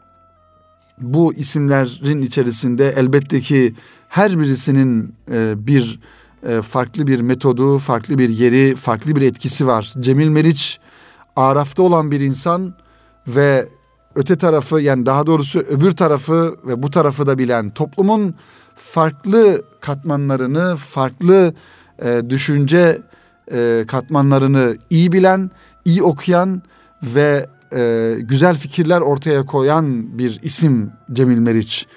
bu 1.02 1.34
isimlerin 1.34 2.22
içerisinde 2.22 2.94
elbette 2.98 3.42
ki 3.42 3.76
her 4.10 4.40
birisinin 4.40 5.16
e, 5.32 5.68
bir 5.68 6.00
e, 6.48 6.62
farklı 6.62 7.08
bir 7.08 7.22
metodu, 7.22 7.80
farklı 7.80 8.18
bir 8.18 8.30
yeri, 8.30 8.76
farklı 8.76 9.16
bir 9.16 9.22
etkisi 9.22 9.68
var. 9.68 9.94
Cemil 10.00 10.28
Meriç 10.28 10.80
Araf'ta 11.36 11.84
olan 11.84 12.12
bir 12.12 12.20
insan 12.20 12.74
ve 13.28 13.70
öte 14.16 14.36
tarafı 14.38 14.82
yani 14.82 15.06
daha 15.06 15.28
doğrusu 15.28 15.60
öbür 15.60 15.92
tarafı 15.92 16.56
ve 16.68 16.84
bu 16.84 16.92
tarafı 16.92 17.28
da 17.28 17.38
bilen 17.38 17.70
toplumun 17.70 18.36
farklı 18.76 19.62
katmanlarını, 19.82 20.76
farklı 20.76 21.54
e, 22.04 22.22
düşünce 22.30 23.02
e, 23.52 23.86
katmanlarını 23.88 24.78
iyi 24.90 25.12
bilen, 25.12 25.52
iyi 25.86 26.04
okuyan 26.04 26.62
ve 27.04 27.46
e, 27.76 28.16
güzel 28.20 28.58
fikirler 28.58 29.02
ortaya 29.02 29.46
koyan 29.46 30.18
bir 30.18 30.40
isim 30.44 30.92
Cemil 31.14 31.38
Meriç. 31.38 31.88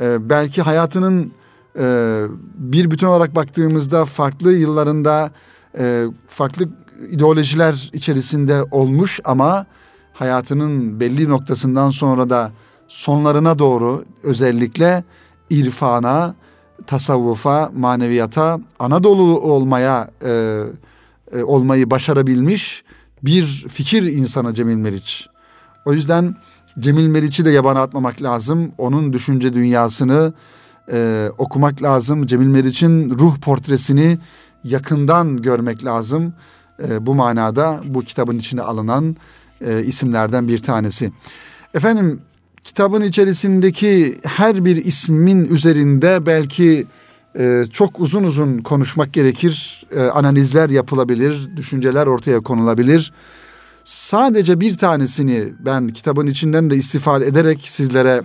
E, 0.00 0.30
belki 0.30 0.62
hayatının 0.62 1.32
e, 1.78 2.24
bir 2.54 2.90
bütün 2.90 3.06
olarak 3.06 3.34
baktığımızda 3.34 4.04
farklı 4.04 4.52
yıllarında 4.52 5.30
e, 5.78 6.04
farklı 6.28 6.68
ideolojiler 7.10 7.90
içerisinde 7.92 8.62
olmuş 8.70 9.20
ama 9.24 9.66
hayatının 10.12 11.00
belli 11.00 11.28
noktasından 11.28 11.90
sonra 11.90 12.30
da 12.30 12.52
sonlarına 12.88 13.58
doğru 13.58 14.04
özellikle 14.22 15.04
irfana, 15.50 16.34
tasavvufa, 16.86 17.70
maneviyata, 17.76 18.60
Anadolu 18.78 19.40
olmaya 19.40 20.10
e, 20.24 20.62
e, 21.32 21.42
olmayı 21.42 21.90
başarabilmiş 21.90 22.84
bir 23.22 23.66
fikir 23.68 24.02
insanı 24.02 24.54
Cemil 24.54 24.76
Meriç. 24.76 25.28
O 25.84 25.92
yüzden 25.92 26.36
Cemil 26.78 27.06
Meriç'i 27.06 27.44
de 27.44 27.50
yabana 27.50 27.82
atmamak 27.82 28.22
lazım. 28.22 28.72
Onun 28.78 29.12
düşünce 29.12 29.54
dünyasını 29.54 30.32
e, 30.92 31.28
okumak 31.38 31.82
lazım. 31.82 32.26
Cemil 32.26 32.46
Meriç'in 32.46 33.10
ruh 33.10 33.38
portresini 33.38 34.18
yakından 34.64 35.42
görmek 35.42 35.84
lazım. 35.84 36.34
E, 36.88 37.06
bu 37.06 37.14
manada 37.14 37.80
bu 37.84 38.00
kitabın 38.00 38.38
içine 38.38 38.62
alınan 38.62 39.16
e, 39.66 39.84
isimlerden 39.84 40.48
bir 40.48 40.58
tanesi. 40.58 41.12
Efendim 41.74 42.20
kitabın 42.62 43.02
içerisindeki 43.02 44.18
her 44.24 44.64
bir 44.64 44.76
ismin 44.76 45.44
üzerinde 45.44 46.26
belki 46.26 46.86
e, 47.38 47.64
çok 47.72 48.00
uzun 48.00 48.24
uzun 48.24 48.58
konuşmak 48.58 49.12
gerekir. 49.12 49.86
E, 49.90 50.00
analizler 50.00 50.70
yapılabilir, 50.70 51.56
düşünceler 51.56 52.06
ortaya 52.06 52.40
konulabilir. 52.40 53.12
Sadece 53.84 54.60
bir 54.60 54.78
tanesini 54.78 55.52
ben 55.58 55.88
kitabın 55.88 56.26
içinden 56.26 56.70
de 56.70 56.76
istifade 56.76 57.26
ederek 57.26 57.60
sizlere 57.68 58.22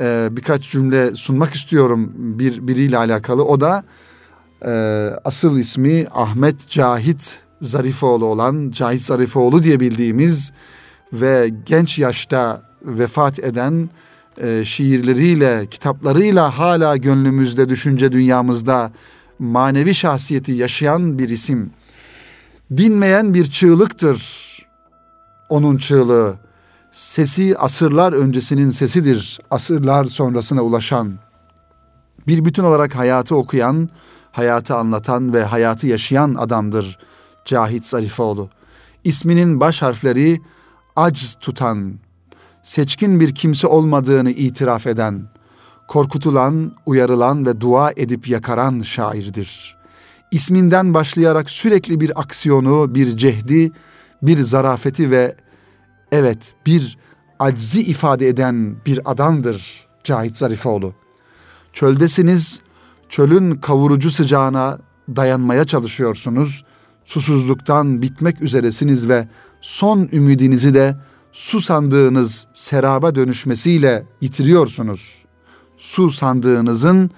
e, 0.00 0.28
birkaç 0.30 0.70
cümle 0.70 1.14
sunmak 1.14 1.54
istiyorum 1.54 2.12
bir 2.16 2.66
biriyle 2.68 2.98
alakalı. 2.98 3.44
O 3.44 3.60
da 3.60 3.84
e, 4.66 4.70
asıl 5.24 5.58
ismi 5.58 6.06
Ahmet 6.10 6.68
Cahit 6.68 7.38
Zarifoğlu 7.60 8.26
olan 8.26 8.70
Cahit 8.70 9.02
Zarifoğlu 9.02 9.62
diye 9.62 9.80
bildiğimiz 9.80 10.52
ve 11.12 11.50
genç 11.66 11.98
yaşta 11.98 12.62
vefat 12.82 13.38
eden 13.38 13.90
e, 14.40 14.64
şiirleriyle, 14.64 15.66
kitaplarıyla 15.66 16.58
hala 16.58 16.96
gönlümüzde, 16.96 17.68
düşünce 17.68 18.12
dünyamızda 18.12 18.92
manevi 19.38 19.94
şahsiyeti 19.94 20.52
yaşayan 20.52 21.18
bir 21.18 21.28
isim. 21.28 21.70
Dinmeyen 22.76 23.34
bir 23.34 23.44
çığlıktır 23.44 24.42
onun 25.48 25.76
çığlığı. 25.76 26.34
Sesi 26.92 27.58
asırlar 27.58 28.12
öncesinin 28.12 28.70
sesidir, 28.70 29.40
asırlar 29.50 30.04
sonrasına 30.04 30.62
ulaşan. 30.62 31.18
Bir 32.26 32.44
bütün 32.44 32.64
olarak 32.64 32.94
hayatı 32.94 33.36
okuyan, 33.36 33.88
hayatı 34.32 34.74
anlatan 34.74 35.32
ve 35.32 35.44
hayatı 35.44 35.86
yaşayan 35.86 36.34
adamdır 36.34 36.98
Cahit 37.44 37.86
Zarifoğlu. 37.86 38.50
İsminin 39.04 39.60
baş 39.60 39.82
harfleri 39.82 40.40
acz 40.96 41.34
tutan, 41.40 41.94
seçkin 42.62 43.20
bir 43.20 43.34
kimse 43.34 43.66
olmadığını 43.66 44.30
itiraf 44.30 44.86
eden, 44.86 45.22
korkutulan, 45.88 46.72
uyarılan 46.86 47.46
ve 47.46 47.60
dua 47.60 47.92
edip 47.96 48.28
yakaran 48.28 48.80
şairdir. 48.80 49.76
İsminden 50.30 50.94
başlayarak 50.94 51.50
sürekli 51.50 52.00
bir 52.00 52.20
aksiyonu, 52.20 52.94
bir 52.94 53.16
cehdi, 53.16 53.72
bir 54.22 54.38
zarafeti 54.38 55.10
ve 55.10 55.36
evet 56.12 56.54
bir 56.66 56.98
aczi 57.38 57.80
ifade 57.80 58.28
eden 58.28 58.76
bir 58.86 59.00
adamdır 59.04 59.86
Cahit 60.04 60.38
Zarifoğlu. 60.38 60.94
Çöldesiniz, 61.72 62.60
çölün 63.08 63.54
kavurucu 63.54 64.10
sıcağına 64.10 64.78
dayanmaya 65.16 65.64
çalışıyorsunuz. 65.64 66.64
Susuzluktan 67.04 68.02
bitmek 68.02 68.42
üzeresiniz 68.42 69.08
ve 69.08 69.28
son 69.60 70.08
ümidinizi 70.12 70.74
de 70.74 70.96
su 71.32 71.60
sandığınız 71.60 72.46
seraba 72.54 73.14
dönüşmesiyle 73.14 74.06
yitiriyorsunuz. 74.20 75.18
Su 75.78 76.10
sandığınızın 76.10 77.10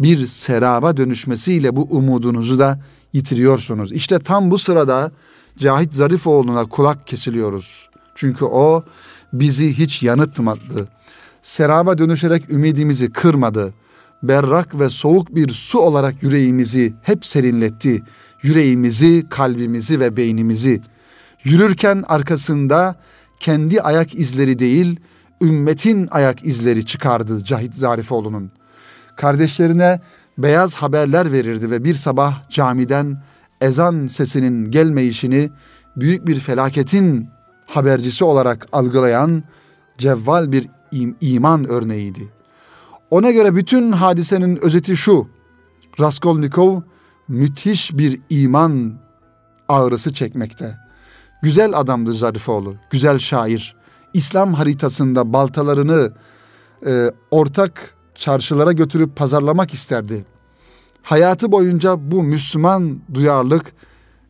bir 0.00 0.26
seraba 0.26 0.96
dönüşmesiyle 0.96 1.76
bu 1.76 1.82
umudunuzu 1.82 2.58
da 2.58 2.80
yitiriyorsunuz. 3.12 3.92
İşte 3.92 4.18
tam 4.18 4.50
bu 4.50 4.58
sırada 4.58 5.12
Cahit 5.58 5.94
Zarifoğlu'na 5.94 6.64
kulak 6.64 7.06
kesiliyoruz. 7.06 7.88
Çünkü 8.14 8.44
o 8.44 8.84
bizi 9.32 9.78
hiç 9.78 10.02
yanıtmadı. 10.02 10.88
Seraba 11.42 11.98
dönüşerek 11.98 12.50
ümidimizi 12.50 13.10
kırmadı. 13.10 13.74
Berrak 14.22 14.78
ve 14.80 14.88
soğuk 14.88 15.34
bir 15.34 15.48
su 15.48 15.78
olarak 15.78 16.22
yüreğimizi 16.22 16.94
hep 17.02 17.26
serinletti. 17.26 18.02
Yüreğimizi, 18.42 19.26
kalbimizi 19.30 20.00
ve 20.00 20.16
beynimizi. 20.16 20.80
Yürürken 21.44 22.04
arkasında 22.08 22.96
kendi 23.40 23.82
ayak 23.82 24.14
izleri 24.14 24.58
değil, 24.58 25.00
ümmetin 25.42 26.08
ayak 26.10 26.46
izleri 26.46 26.86
çıkardı 26.86 27.44
Cahit 27.44 27.74
Zarifoğlu'nun. 27.74 28.50
Kardeşlerine 29.16 30.00
beyaz 30.38 30.74
haberler 30.74 31.32
verirdi 31.32 31.70
ve 31.70 31.84
bir 31.84 31.94
sabah 31.94 32.48
camiden 32.50 33.22
ezan 33.60 34.06
sesinin 34.06 34.70
gelmeyişini 34.70 35.50
büyük 35.96 36.26
bir 36.26 36.40
felaketin 36.40 37.28
habercisi 37.66 38.24
olarak 38.24 38.66
algılayan 38.72 39.44
cevval 39.98 40.52
bir 40.52 40.68
im- 40.92 41.14
iman 41.20 41.68
örneğiydi. 41.68 42.28
Ona 43.10 43.30
göre 43.30 43.54
bütün 43.54 43.92
hadisenin 43.92 44.56
özeti 44.56 44.96
şu. 44.96 45.28
Raskolnikov 46.00 46.80
müthiş 47.28 47.98
bir 47.98 48.20
iman 48.30 49.00
ağrısı 49.68 50.14
çekmekte. 50.14 50.89
Güzel 51.42 51.78
adamdı 51.78 52.14
Zarifoğlu, 52.14 52.74
güzel 52.90 53.18
şair. 53.18 53.76
İslam 54.14 54.54
haritasında 54.54 55.32
baltalarını 55.32 56.12
e, 56.86 57.10
ortak 57.30 57.94
çarşılara 58.14 58.72
götürüp 58.72 59.16
pazarlamak 59.16 59.74
isterdi. 59.74 60.24
Hayatı 61.02 61.52
boyunca 61.52 62.10
bu 62.10 62.22
Müslüman 62.22 63.00
duyarlılık 63.14 63.72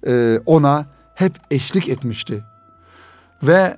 e, 0.07 0.41
ona 0.47 0.87
hep 1.15 1.33
eşlik 1.51 1.89
etmişti. 1.89 2.45
Ve 3.43 3.77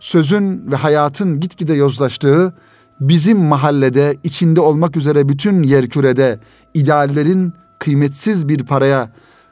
sözün 0.00 0.70
ve 0.70 0.76
hayatın 0.76 1.40
gitgide 1.40 1.74
yozlaştığı, 1.74 2.54
bizim 3.00 3.38
mahallede 3.38 4.16
içinde 4.24 4.60
olmak 4.60 4.96
üzere 4.96 5.28
bütün 5.28 5.62
yerkürede 5.62 6.40
ideallerin 6.74 7.54
kıymetsiz 7.78 8.48
bir 8.48 8.64
paraya 8.64 9.10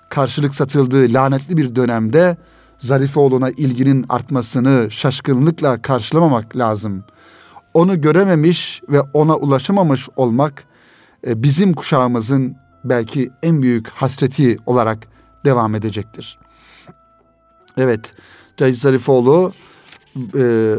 karşılık 0.09 0.55
satıldığı 0.55 1.13
lanetli 1.13 1.57
bir 1.57 1.77
dönemde 1.77 2.37
Zarifeoğlu'na 2.79 3.51
ilginin 3.51 4.07
artmasını 4.09 4.91
şaşkınlıkla 4.91 5.83
karşılamamak 5.83 6.57
lazım. 6.57 7.05
Onu 7.75 8.01
görememiş 8.01 8.83
ve 8.89 9.01
ona 9.01 9.37
ulaşamamış 9.37 10.09
olmak 10.17 10.65
e, 11.27 11.43
bizim 11.43 11.75
kuşağımızın 11.75 12.57
belki 12.85 13.31
en 13.43 13.63
büyük 13.63 13.89
hasreti 13.89 14.59
olarak 14.67 14.99
devam 15.45 15.75
edecektir. 15.75 16.39
Evet, 17.77 18.15
Cahit 18.57 18.77
Zarifoğlu 18.77 19.53
e, 20.39 20.75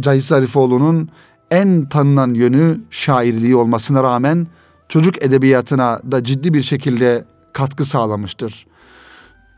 Cahit 0.00 0.24
Zarifoğlu'nun 0.24 1.08
en 1.50 1.88
tanınan 1.88 2.34
yönü 2.34 2.80
şairliği 2.90 3.56
olmasına 3.56 4.02
rağmen 4.02 4.46
çocuk 4.88 5.22
edebiyatına 5.22 6.00
da 6.12 6.24
ciddi 6.24 6.54
bir 6.54 6.62
şekilde 6.62 7.24
katkı 7.52 7.84
sağlamıştır. 7.84 8.66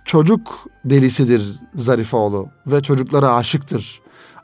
Çocuk 0.05 0.67
delisidir 0.85 1.61
Zarifoğlu 1.75 2.49
ve 2.67 2.81
çocuklara 2.81 3.35
aşıktır. 3.35 4.01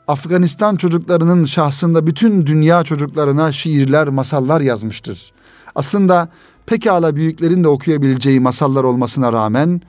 Afganistan 0.07 0.75
çocuklarının 0.75 1.43
şahsında 1.43 2.07
bütün 2.07 2.45
dünya 2.45 2.83
çocuklarına 2.83 3.51
şiirler, 3.51 4.07
masallar 4.07 4.61
yazmıştır. 4.61 5.33
Aslında 5.75 6.29
pekala 6.65 7.15
büyüklerin 7.15 7.63
de 7.63 7.67
okuyabileceği 7.67 8.39
masallar 8.39 8.83
olmasına 8.83 9.33
rağmen 9.33 9.81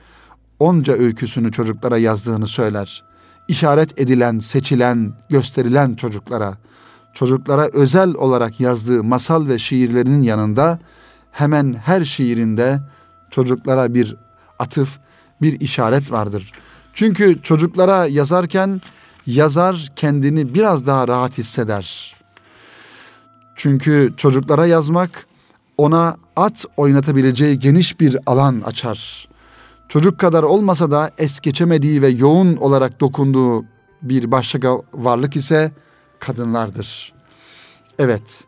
onca 0.58 0.92
öyküsünü 0.92 1.52
çocuklara 1.52 1.98
yazdığını 1.98 2.46
söyler. 2.46 3.04
İşaret 3.48 4.00
edilen, 4.00 4.38
seçilen, 4.38 5.12
gösterilen 5.28 5.94
çocuklara, 5.94 6.58
çocuklara 7.14 7.68
özel 7.72 8.14
olarak 8.14 8.60
yazdığı 8.60 9.04
masal 9.04 9.46
ve 9.46 9.58
şiirlerinin 9.58 10.22
yanında 10.22 10.78
hemen 11.32 11.74
her 11.84 12.04
şiirinde 12.04 12.80
çocuklara 13.30 13.94
bir 13.94 14.16
atıf, 14.58 14.98
bir 15.42 15.60
işaret 15.60 16.12
vardır. 16.12 16.52
Çünkü 16.94 17.42
çocuklara 17.42 18.06
yazarken 18.06 18.80
yazar 19.26 19.88
kendini 19.96 20.54
biraz 20.54 20.86
daha 20.86 21.08
rahat 21.08 21.38
hisseder. 21.38 22.14
Çünkü 23.56 24.12
çocuklara 24.16 24.66
yazmak 24.66 25.26
ona 25.78 26.16
at 26.36 26.64
oynatabileceği 26.76 27.58
geniş 27.58 28.00
bir 28.00 28.16
alan 28.26 28.62
açar. 28.64 29.28
Çocuk 29.88 30.18
kadar 30.18 30.42
olmasa 30.42 30.90
da 30.90 31.10
es 31.18 31.40
geçemediği 31.40 32.02
ve 32.02 32.08
yoğun 32.08 32.56
olarak 32.56 33.00
dokunduğu 33.00 33.64
bir 34.02 34.30
başka 34.30 34.76
varlık 34.94 35.36
ise 35.36 35.72
kadınlardır. 36.18 37.12
Evet, 37.98 38.44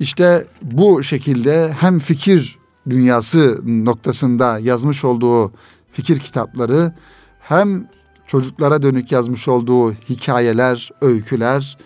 işte 0.00 0.46
bu 0.62 1.02
şekilde 1.02 1.72
hem 1.80 1.98
fikir 1.98 2.58
dünyası 2.90 3.60
noktasında 3.64 4.58
yazmış 4.58 5.04
olduğu 5.04 5.52
fikir 5.94 6.18
kitapları 6.18 6.92
hem 7.40 7.88
çocuklara 8.26 8.82
dönük 8.82 9.12
yazmış 9.12 9.48
olduğu 9.48 9.92
hikayeler, 9.92 10.90
öyküler 11.00 11.78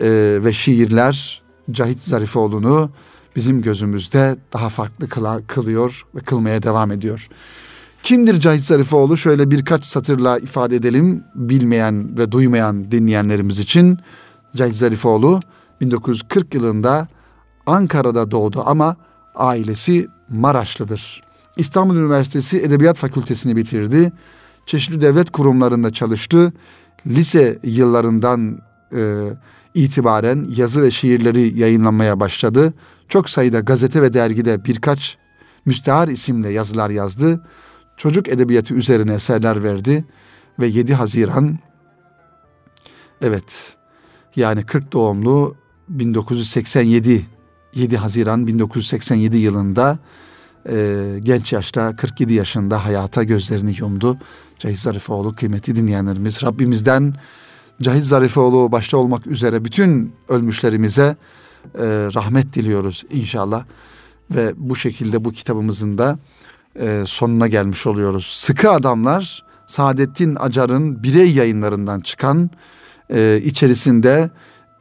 e, 0.00 0.38
ve 0.44 0.52
şiirler 0.52 1.42
Cahit 1.70 2.04
Zarifoğlu'nu 2.04 2.90
bizim 3.36 3.62
gözümüzde 3.62 4.36
daha 4.52 4.68
farklı 4.68 5.08
kıla, 5.08 5.40
kılıyor 5.46 6.06
ve 6.14 6.20
kılmaya 6.20 6.62
devam 6.62 6.92
ediyor. 6.92 7.28
Kimdir 8.02 8.40
Cahit 8.40 8.64
Zarifoğlu? 8.64 9.16
Şöyle 9.16 9.50
birkaç 9.50 9.84
satırla 9.84 10.38
ifade 10.38 10.76
edelim 10.76 11.24
bilmeyen 11.34 12.18
ve 12.18 12.32
duymayan 12.32 12.90
dinleyenlerimiz 12.90 13.58
için. 13.58 13.98
Cahit 14.56 14.76
Zarifoğlu 14.76 15.40
1940 15.80 16.54
yılında 16.54 17.08
Ankara'da 17.66 18.30
doğdu 18.30 18.62
ama 18.66 18.96
ailesi 19.34 20.08
Maraşlıdır. 20.28 21.25
İstanbul 21.56 21.96
Üniversitesi 21.96 22.60
Edebiyat 22.60 22.96
Fakültesini 22.96 23.56
bitirdi. 23.56 24.12
Çeşitli 24.66 25.00
devlet 25.00 25.30
kurumlarında 25.30 25.92
çalıştı. 25.92 26.52
Lise 27.06 27.58
yıllarından 27.62 28.58
e, 28.94 29.30
itibaren 29.74 30.46
yazı 30.56 30.82
ve 30.82 30.90
şiirleri 30.90 31.58
yayınlanmaya 31.58 32.20
başladı. 32.20 32.74
Çok 33.08 33.30
sayıda 33.30 33.60
gazete 33.60 34.02
ve 34.02 34.12
dergide 34.12 34.64
birkaç 34.64 35.18
müstehar 35.64 36.08
isimle 36.08 36.48
yazılar 36.48 36.90
yazdı. 36.90 37.46
Çocuk 37.96 38.28
edebiyatı 38.28 38.74
üzerine 38.74 39.14
eserler 39.14 39.62
verdi 39.62 40.04
ve 40.58 40.66
7 40.66 40.94
Haziran 40.94 41.58
evet 43.20 43.76
yani 44.36 44.62
40 44.62 44.92
doğumlu 44.92 45.56
1987 45.88 47.26
7 47.74 47.96
Haziran 47.96 48.46
1987 48.46 49.36
yılında 49.36 49.98
e, 50.68 51.04
genç 51.22 51.52
yaşta 51.52 51.96
47 51.96 52.32
yaşında 52.32 52.84
hayata 52.84 53.22
gözlerini 53.22 53.74
yumdu. 53.78 54.18
Cahit 54.58 54.78
Zarifoğlu 54.78 55.34
kıymeti 55.34 55.76
dinleyenlerimiz 55.76 56.42
Rabbimizden 56.42 57.14
Cahit 57.82 58.04
Zarifoğlu 58.04 58.72
başta 58.72 58.96
olmak 58.96 59.26
üzere 59.26 59.64
bütün 59.64 60.14
ölmüşlerimize 60.28 61.16
e, 61.74 61.86
rahmet 62.14 62.52
diliyoruz 62.52 63.04
inşallah. 63.10 63.64
Ve 64.30 64.52
bu 64.56 64.76
şekilde 64.76 65.24
bu 65.24 65.32
kitabımızın 65.32 65.98
da 65.98 66.18
e, 66.80 67.02
sonuna 67.06 67.46
gelmiş 67.48 67.86
oluyoruz. 67.86 68.26
Sıkı 68.26 68.70
Adamlar 68.70 69.44
Saadettin 69.66 70.34
Acar'ın 70.34 71.02
birey 71.02 71.32
yayınlarından 71.32 72.00
çıkan 72.00 72.50
e, 73.10 73.40
içerisinde 73.44 74.30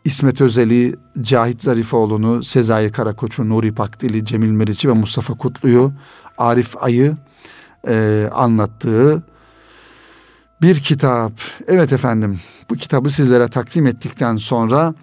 İsmet 0.06 0.42
Özel'i, 0.42 0.96
Cahit 1.22 1.64
Zarifoğlu'nu, 1.64 2.44
Sezai 2.44 2.92
Karakoç'u, 2.92 3.50
Nuri 3.50 3.76
Pakdili, 3.76 4.26
Cemil 4.26 4.52
Meriç'i 4.52 4.90
ve 4.90 4.94
Mustafa 4.94 5.34
Kutlu'yu, 5.34 5.94
Arif 6.38 6.84
Ay'ı 6.84 7.18
e, 7.88 8.28
anlattığı 8.34 9.24
bir 10.62 10.80
kitap. 10.80 11.32
Evet 11.68 11.94
efendim 11.94 12.40
bu 12.70 12.76
kitabı 12.76 13.10
sizlere 13.10 13.48
takdim 13.48 13.88
ettikten 13.88 14.38
sonra 14.38 14.94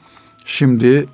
şimdi 0.45 1.07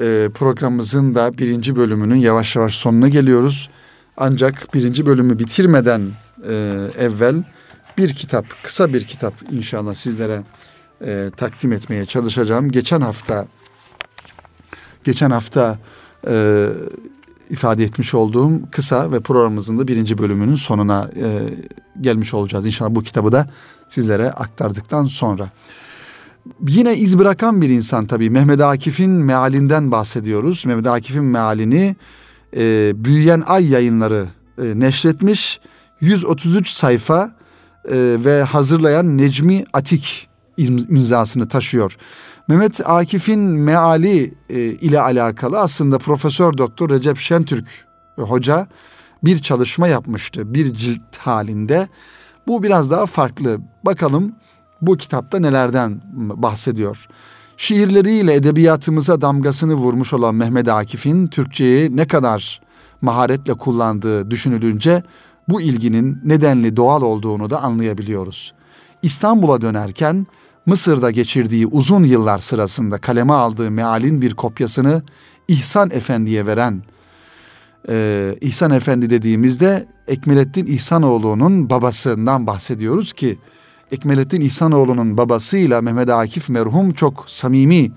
e, 0.00 0.28
programımızın 0.34 1.14
da 1.14 1.38
birinci 1.38 1.76
bölümünün 1.76 2.16
yavaş 2.16 2.56
yavaş 2.56 2.74
sonuna 2.74 3.08
geliyoruz. 3.08 3.70
Ancak 4.16 4.74
birinci 4.74 5.06
bölümü 5.06 5.38
bitirmeden 5.38 6.02
e, 6.48 6.52
evvel 6.98 7.44
bir 7.98 8.14
kitap, 8.14 8.44
kısa 8.62 8.92
bir 8.92 9.04
kitap 9.04 9.34
inşallah 9.50 9.94
sizlere 9.94 10.42
e, 11.04 11.30
takdim 11.36 11.72
etmeye 11.72 12.06
çalışacağım. 12.06 12.70
Geçen 12.70 13.00
hafta 13.00 13.46
geçen 15.04 15.30
hafta 15.30 15.78
e, 16.28 16.66
ifade 17.50 17.84
etmiş 17.84 18.14
olduğum 18.14 18.70
kısa 18.70 19.12
ve 19.12 19.20
programımızın 19.20 19.78
da 19.78 19.88
birinci 19.88 20.18
bölümünün 20.18 20.54
sonuna 20.54 21.10
e, 21.16 21.40
gelmiş 22.00 22.34
olacağız. 22.34 22.66
İnşallah 22.66 22.94
bu 22.94 23.02
kitabı 23.02 23.32
da 23.32 23.50
sizlere 23.88 24.30
aktardıktan 24.30 25.06
sonra. 25.06 25.48
Yine 26.68 26.96
iz 26.96 27.18
bırakan 27.18 27.60
bir 27.60 27.68
insan 27.68 28.06
tabii. 28.06 28.30
Mehmet 28.30 28.60
Akif'in 28.60 29.10
mealinden 29.10 29.90
bahsediyoruz. 29.90 30.66
Mehmet 30.66 30.86
Akif'in 30.86 31.24
mealini 31.24 31.96
e, 32.56 32.92
Büyüyen 33.04 33.42
Ay 33.46 33.70
yayınları 33.70 34.26
e, 34.58 34.80
neşretmiş. 34.80 35.60
133 36.00 36.68
sayfa 36.68 37.36
e, 37.84 37.96
ve 38.24 38.42
hazırlayan 38.42 39.18
Necmi 39.18 39.64
Atik 39.72 40.29
imzasını 40.68 41.48
taşıyor. 41.48 41.96
Mehmet 42.48 42.80
Akif'in 42.84 43.40
meali 43.40 44.34
e, 44.48 44.58
ile 44.60 45.00
alakalı 45.00 45.58
aslında 45.58 45.98
Profesör 45.98 46.58
Doktor 46.58 46.90
Recep 46.90 47.18
Şentürk 47.18 47.68
e, 48.18 48.22
hoca 48.22 48.66
bir 49.24 49.38
çalışma 49.38 49.88
yapmıştı 49.88 50.54
bir 50.54 50.74
cilt 50.74 51.16
halinde. 51.18 51.88
Bu 52.46 52.62
biraz 52.62 52.90
daha 52.90 53.06
farklı. 53.06 53.58
Bakalım 53.84 54.32
bu 54.82 54.96
kitapta 54.96 55.38
nelerden 55.38 56.00
bahsediyor. 56.14 57.06
Şiirleriyle 57.56 58.34
edebiyatımıza 58.34 59.20
damgasını 59.20 59.74
vurmuş 59.74 60.12
olan 60.12 60.34
Mehmet 60.34 60.68
Akif'in 60.68 61.26
Türkçeyi 61.26 61.96
ne 61.96 62.06
kadar 62.06 62.60
maharetle 63.00 63.54
kullandığı 63.54 64.30
düşünülünce 64.30 65.02
bu 65.48 65.60
ilginin 65.60 66.20
nedenli 66.24 66.76
doğal 66.76 67.02
olduğunu 67.02 67.50
da 67.50 67.62
anlayabiliyoruz. 67.62 68.54
İstanbul'a 69.02 69.60
dönerken 69.60 70.26
Mısır'da 70.66 71.10
geçirdiği 71.10 71.66
uzun 71.66 72.04
yıllar 72.04 72.38
sırasında 72.38 72.98
kaleme 72.98 73.32
aldığı 73.32 73.70
mealin 73.70 74.22
bir 74.22 74.34
kopyasını 74.34 75.02
İhsan 75.48 75.90
Efendi'ye 75.90 76.46
veren 76.46 76.82
e, 77.88 78.34
İhsan 78.40 78.70
Efendi 78.70 79.10
dediğimizde 79.10 79.88
Ekmelettin 80.08 80.66
İhsanoğlu'nun 80.66 81.70
babasından 81.70 82.46
bahsediyoruz 82.46 83.12
ki 83.12 83.38
Ekmelettin 83.92 84.40
İhsanoğlu'nun 84.40 85.16
babasıyla 85.16 85.82
Mehmet 85.82 86.10
Akif 86.10 86.48
merhum 86.48 86.92
çok 86.92 87.24
samimi 87.26 87.92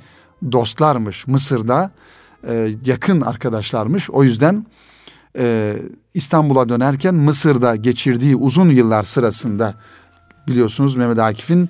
dostlarmış 0.52 1.28
Mısır'da 1.28 1.92
e, 2.48 2.70
yakın 2.86 3.22
arkadaşlarmış. 3.22 4.10
O 4.10 4.24
yüzden 4.24 4.66
e, 5.38 5.76
İstanbul'a 6.14 6.70
dönerken 6.70 7.16
Mısır'da 7.16 7.76
geçirdiği 7.76 8.36
uzun 8.36 8.70
yıllar 8.70 9.04
sırasında 9.04 9.74
biliyorsunuz 10.48 10.96
Mehmet 10.96 11.20
Akif'in 11.20 11.70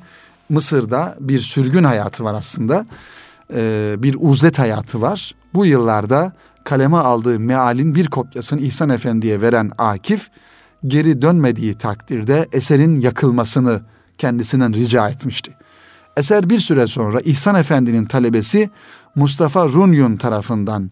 Mısır'da 0.50 1.16
bir 1.20 1.40
sürgün 1.40 1.84
hayatı 1.84 2.24
var 2.24 2.34
aslında. 2.34 2.86
e, 3.54 3.96
bir 3.98 4.16
uzet 4.20 4.60
hayatı 4.60 5.02
var. 5.02 5.36
Bu 5.54 5.66
yıllarda 5.66 6.34
kaleme 6.64 6.98
aldığı 6.98 7.40
mealin 7.40 7.96
bir 7.96 8.08
kopyasını 8.08 8.62
İhsan 8.62 8.90
Efendi'ye 8.90 9.42
veren 9.42 9.72
Akif 9.78 10.30
geri 10.88 11.22
dönmediği 11.22 11.74
takdirde 11.74 12.48
eserin 12.52 13.02
yakılmasını 13.02 13.82
kendisinden 14.18 14.74
rica 14.74 15.10
etmişti. 15.10 15.54
Eser 16.18 16.50
bir 16.50 16.60
süre 16.60 16.88
sonra 16.88 17.22
İhsan 17.22 17.56
Efendi'nin 17.56 18.06
talebesi 18.06 18.70
Mustafa 19.16 19.70
Runyun 19.70 20.18
tarafından 20.18 20.92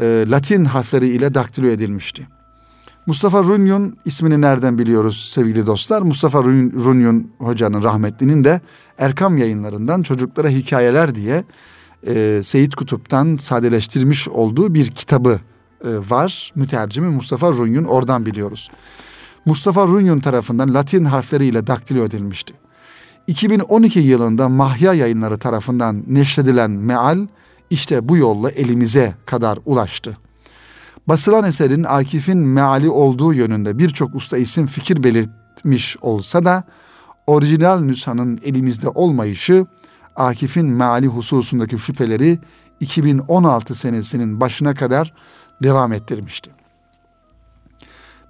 e, 0.00 0.24
Latin 0.28 0.64
harfleri 0.64 1.08
ile 1.08 1.34
daktilo 1.34 1.66
edilmişti. 1.66 2.37
Mustafa 3.08 3.42
Runyun 3.44 3.96
ismini 4.04 4.40
nereden 4.40 4.78
biliyoruz 4.78 5.30
sevgili 5.34 5.66
dostlar? 5.66 6.02
Mustafa 6.02 6.42
Runyun 6.42 7.30
hocanın 7.38 7.82
rahmetlinin 7.82 8.44
de 8.44 8.60
Erkam 8.98 9.36
yayınlarından 9.36 10.02
çocuklara 10.02 10.48
hikayeler 10.48 11.14
diye 11.14 11.44
e, 12.06 12.40
Seyit 12.44 12.74
Kutup'tan 12.74 13.36
sadeleştirmiş 13.36 14.28
olduğu 14.28 14.74
bir 14.74 14.86
kitabı 14.86 15.40
e, 15.84 15.88
var. 16.10 16.52
Mütercimi 16.54 17.08
Mustafa 17.08 17.52
Runyun 17.52 17.84
oradan 17.84 18.26
biliyoruz. 18.26 18.70
Mustafa 19.44 19.86
Runyun 19.86 20.20
tarafından 20.20 20.74
Latin 20.74 21.04
harfleriyle 21.04 21.66
daktilo 21.66 22.04
edilmişti. 22.04 22.54
2012 23.26 23.98
yılında 23.98 24.48
Mahya 24.48 24.94
yayınları 24.94 25.38
tarafından 25.38 26.04
neşredilen 26.06 26.70
meal 26.70 27.26
işte 27.70 28.08
bu 28.08 28.16
yolla 28.16 28.50
elimize 28.50 29.14
kadar 29.26 29.58
ulaştı. 29.64 30.27
Basılan 31.08 31.44
eserin 31.44 31.84
Akif'in 31.84 32.38
meali 32.38 32.90
olduğu 32.90 33.34
yönünde 33.34 33.78
birçok 33.78 34.14
usta 34.14 34.38
isim 34.38 34.66
fikir 34.66 35.02
belirtmiş 35.02 35.96
olsa 36.00 36.44
da 36.44 36.64
orijinal 37.26 37.80
nüshanın 37.80 38.40
elimizde 38.44 38.88
olmayışı 38.88 39.66
Akif'in 40.16 40.66
meali 40.66 41.06
hususundaki 41.06 41.78
şüpheleri 41.78 42.38
2016 42.80 43.74
senesinin 43.74 44.40
başına 44.40 44.74
kadar 44.74 45.14
devam 45.62 45.92
ettirmişti. 45.92 46.50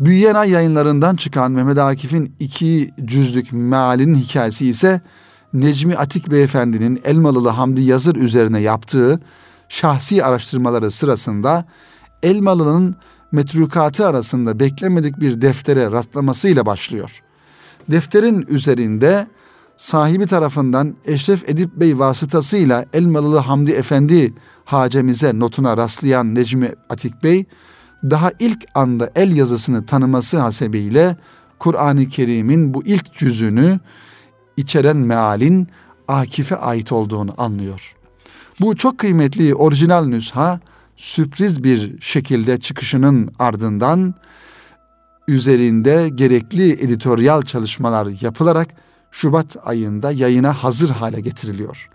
Büyüyen 0.01 0.35
Ay 0.35 0.51
yayınlarından 0.51 1.17
çıkan 1.17 1.53
Mehmet 1.53 1.79
Akif'in 1.79 2.37
iki 2.41 2.91
cüzlük 3.05 3.53
mealinin 3.53 4.15
hikayesi 4.15 4.69
ise 4.69 5.01
Necmi 5.53 5.97
Atik 5.97 6.31
Beyefendi'nin 6.31 7.01
Elmalılı 7.05 7.49
Hamdi 7.49 7.83
Yazır 7.83 8.17
üzerine 8.17 8.61
yaptığı 8.61 9.21
şahsi 9.69 10.25
araştırmaları 10.25 10.91
sırasında 10.91 11.65
Elmalı'nın 12.23 12.97
metrukatı 13.33 14.07
arasında 14.07 14.61
beklemedik 14.61 15.21
bir 15.21 15.41
deftere 15.41 15.91
rastlamasıyla 15.91 16.67
başlıyor. 16.67 17.23
Defterin 17.91 18.47
üzerinde 18.49 19.27
sahibi 19.77 20.27
tarafından 20.27 20.97
Eşref 21.05 21.49
Edip 21.49 21.77
Bey 21.77 21.99
vasıtasıyla 21.99 22.85
Elmalılı 22.93 23.39
Hamdi 23.39 23.71
Efendi 23.71 24.35
hacemize 24.65 25.39
notuna 25.39 25.77
rastlayan 25.77 26.35
Necmi 26.35 26.73
Atik 26.91 27.23
Bey, 27.23 27.45
daha 28.05 28.33
ilk 28.39 28.65
anda 28.75 29.11
el 29.15 29.37
yazısını 29.37 29.87
tanıması 29.87 30.39
hasebiyle 30.39 31.17
Kur'an-ı 31.59 32.09
Kerim'in 32.09 32.75
bu 32.75 32.85
ilk 32.85 33.15
cüzünü 33.15 33.81
içeren 34.57 34.97
mealin 34.97 35.69
Akif'e 36.09 36.57
ait 36.57 36.93
olduğunu 36.93 37.35
anlıyor. 37.39 37.95
Bu 38.61 38.77
çok 38.77 38.99
kıymetli 38.99 39.55
orijinal 39.55 40.05
nüsha 40.05 40.61
sürpriz 40.99 41.65
bir 41.65 42.01
şekilde 42.01 42.61
çıkışının 42.61 43.31
ardından 43.39 44.15
üzerinde 45.29 46.09
gerekli 46.09 46.73
editoryal 46.73 47.43
çalışmalar 47.43 48.09
yapılarak 48.21 48.69
Şubat 49.11 49.57
ayında 49.65 50.13
yayına 50.13 50.53
hazır 50.53 50.91
hale 50.91 51.21
getiriliyor. 51.21 51.91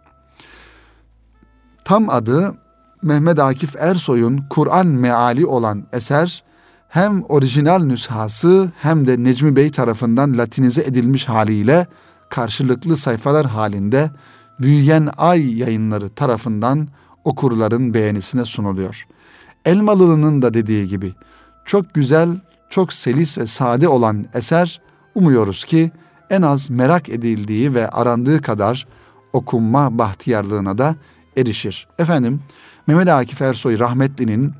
Tam 1.85 2.09
adı 2.09 2.55
Mehmet 3.01 3.39
Akif 3.39 3.75
Ersoy'un 3.75 4.43
Kur'an 4.49 4.87
meali 4.87 5.45
olan 5.45 5.83
eser 5.93 6.43
hem 6.89 7.23
orijinal 7.23 7.83
nüshası 7.83 8.71
hem 8.79 9.07
de 9.07 9.23
Necmi 9.23 9.55
Bey 9.55 9.71
tarafından 9.71 10.37
latinize 10.37 10.81
edilmiş 10.81 11.29
haliyle 11.29 11.87
karşılıklı 12.29 12.97
sayfalar 12.97 13.45
halinde 13.45 14.11
Büyüyen 14.59 15.09
Ay 15.17 15.57
yayınları 15.59 16.09
tarafından 16.09 16.87
okurların 17.23 17.93
beğenisine 17.93 18.45
sunuluyor. 18.45 19.07
Elmalılı'nın 19.65 20.41
da 20.41 20.53
dediği 20.53 20.87
gibi 20.87 21.13
çok 21.65 21.93
güzel, 21.93 22.29
çok 22.69 22.93
selis 22.93 23.37
ve 23.37 23.47
sade 23.47 23.87
olan 23.87 24.25
eser 24.33 24.81
umuyoruz 25.15 25.65
ki 25.65 25.91
en 26.29 26.41
az 26.41 26.69
merak 26.69 27.09
edildiği 27.09 27.73
ve 27.73 27.89
arandığı 27.89 28.41
kadar 28.41 28.87
okunma 29.33 29.97
bahtiyarlığına 29.97 30.77
da 30.77 30.95
erişir. 31.37 31.87
Efendim 31.99 32.41
Mehmet 32.87 33.07
Akif 33.07 33.41
Ersoy 33.41 33.79
rahmetlinin 33.79 34.53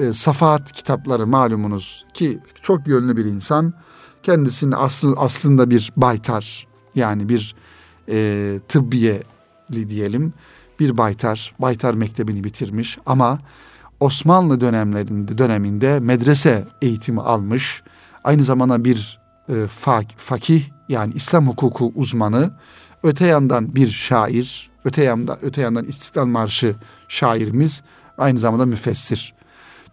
e, 0.00 0.12
Safahat 0.12 0.72
kitapları 0.72 1.26
malumunuz 1.26 2.04
ki 2.14 2.38
çok 2.62 2.88
yönlü 2.88 3.16
bir 3.16 3.24
insan. 3.24 3.74
Kendisinin 4.22 4.72
aslı, 4.72 5.14
aslında 5.16 5.70
bir 5.70 5.92
baytar 5.96 6.66
yani 6.94 7.28
bir 7.28 7.54
e, 8.08 8.60
tıbbiyeli 8.68 9.88
diyelim 9.88 10.32
bir 10.80 10.98
baytar, 10.98 11.54
baytar 11.58 11.94
mektebini 11.94 12.44
bitirmiş 12.44 12.98
ama 13.06 13.38
Osmanlı 14.00 14.60
dönemlerinde 14.60 15.38
döneminde 15.38 16.00
medrese 16.00 16.64
eğitimi 16.82 17.20
almış. 17.20 17.82
Aynı 18.24 18.44
zamanda 18.44 18.84
bir 18.84 19.18
e, 19.48 19.66
fak, 19.66 20.06
fakih 20.16 20.62
yani 20.88 21.12
İslam 21.14 21.48
hukuku 21.48 21.92
uzmanı, 21.94 22.50
öte 23.02 23.26
yandan 23.26 23.74
bir 23.74 23.90
şair, 23.90 24.70
öte 24.84 25.04
yandan 25.04 25.38
öte 25.42 25.60
yandan 25.60 25.84
İstiklal 25.84 26.26
Marşı 26.26 26.76
şairimiz, 27.08 27.82
aynı 28.18 28.38
zamanda 28.38 28.66
müfessir. 28.66 29.34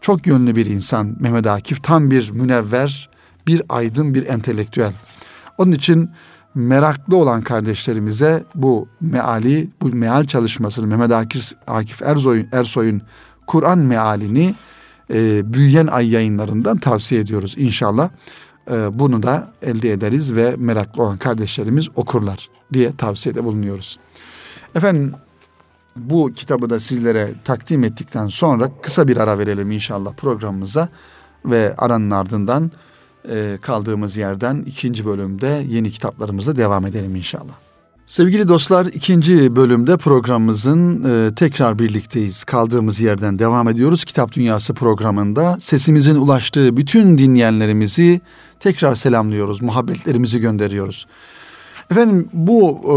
Çok 0.01 0.27
yönlü 0.27 0.55
bir 0.55 0.65
insan 0.65 1.15
Mehmet 1.19 1.47
Akif, 1.47 1.83
tam 1.83 2.11
bir 2.11 2.31
münevver, 2.31 3.09
bir 3.47 3.61
aydın, 3.69 4.13
bir 4.13 4.27
entelektüel. 4.27 4.93
Onun 5.57 5.71
için 5.71 6.09
meraklı 6.55 7.15
olan 7.15 7.41
kardeşlerimize 7.41 8.43
bu 8.55 8.87
meali, 9.01 9.69
bu 9.81 9.87
meal 9.87 10.25
çalışmasını 10.25 10.87
Mehmet 10.87 11.11
Akif, 11.11 11.51
Akif 11.67 12.01
Ersoy'un 12.01 12.47
Ersoy'un 12.51 13.01
Kur'an 13.47 13.77
mealini 13.77 14.55
e, 15.13 15.53
büyüyen 15.53 15.87
ay 15.87 16.09
yayınlarından 16.09 16.77
tavsiye 16.77 17.21
ediyoruz 17.21 17.55
inşallah. 17.57 18.09
E, 18.71 18.99
bunu 18.99 19.23
da 19.23 19.47
elde 19.61 19.91
ederiz 19.91 20.35
ve 20.35 20.55
meraklı 20.57 21.03
olan 21.03 21.17
kardeşlerimiz 21.17 21.89
okurlar 21.95 22.49
diye 22.73 22.95
tavsiyede 22.95 23.43
bulunuyoruz. 23.43 23.99
Efendim 24.75 25.13
bu 25.95 26.33
kitabı 26.35 26.69
da 26.69 26.79
sizlere 26.79 27.29
takdim 27.43 27.83
ettikten 27.83 28.27
sonra 28.27 28.71
kısa 28.81 29.07
bir 29.07 29.17
ara 29.17 29.39
verelim 29.39 29.71
inşallah 29.71 30.13
programımıza 30.13 30.89
ve 31.45 31.75
aranın 31.77 32.11
ardından 32.11 32.71
e, 33.29 33.57
kaldığımız 33.61 34.17
yerden 34.17 34.63
ikinci 34.65 35.05
bölümde 35.05 35.65
yeni 35.69 35.91
kitaplarımıza 35.91 36.55
devam 36.55 36.85
edelim 36.85 37.15
inşallah. 37.15 37.53
Sevgili 38.05 38.47
dostlar 38.47 38.85
ikinci 38.85 39.55
bölümde 39.55 39.97
programımızın 39.97 41.03
e, 41.03 41.35
tekrar 41.35 41.79
birlikteyiz. 41.79 42.43
Kaldığımız 42.43 42.99
yerden 42.99 43.39
devam 43.39 43.69
ediyoruz. 43.69 44.05
Kitap 44.05 44.33
Dünyası 44.33 44.73
programında 44.73 45.57
sesimizin 45.59 46.15
ulaştığı 46.15 46.77
bütün 46.77 47.17
dinleyenlerimizi 47.17 48.21
tekrar 48.59 48.95
selamlıyoruz. 48.95 49.61
Muhabbetlerimizi 49.61 50.39
gönderiyoruz. 50.39 51.07
Efendim 51.91 52.29
bu 52.33 52.81
e, 52.85 52.95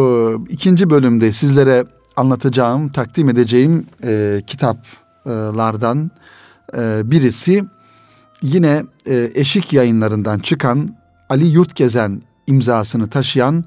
ikinci 0.52 0.90
bölümde 0.90 1.32
sizlere 1.32 1.84
anlatacağım, 2.16 2.88
takdim 2.88 3.28
edeceğim 3.28 3.86
e, 4.04 4.42
kitaplardan 4.46 6.10
e, 6.76 7.02
birisi 7.04 7.64
yine 8.42 8.84
e, 9.06 9.30
Eşik 9.34 9.72
yayınlarından 9.72 10.38
çıkan 10.38 10.96
Ali 11.28 11.46
Yurtgezen 11.46 12.22
imzasını 12.46 13.10
taşıyan 13.10 13.64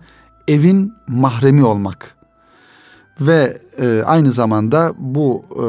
Evin 0.48 0.94
Mahremi 1.08 1.64
Olmak 1.64 2.16
ve 3.22 3.62
e, 3.82 4.04
aynı 4.06 4.32
zamanda 4.32 4.94
bu 4.98 5.46
e, 5.50 5.66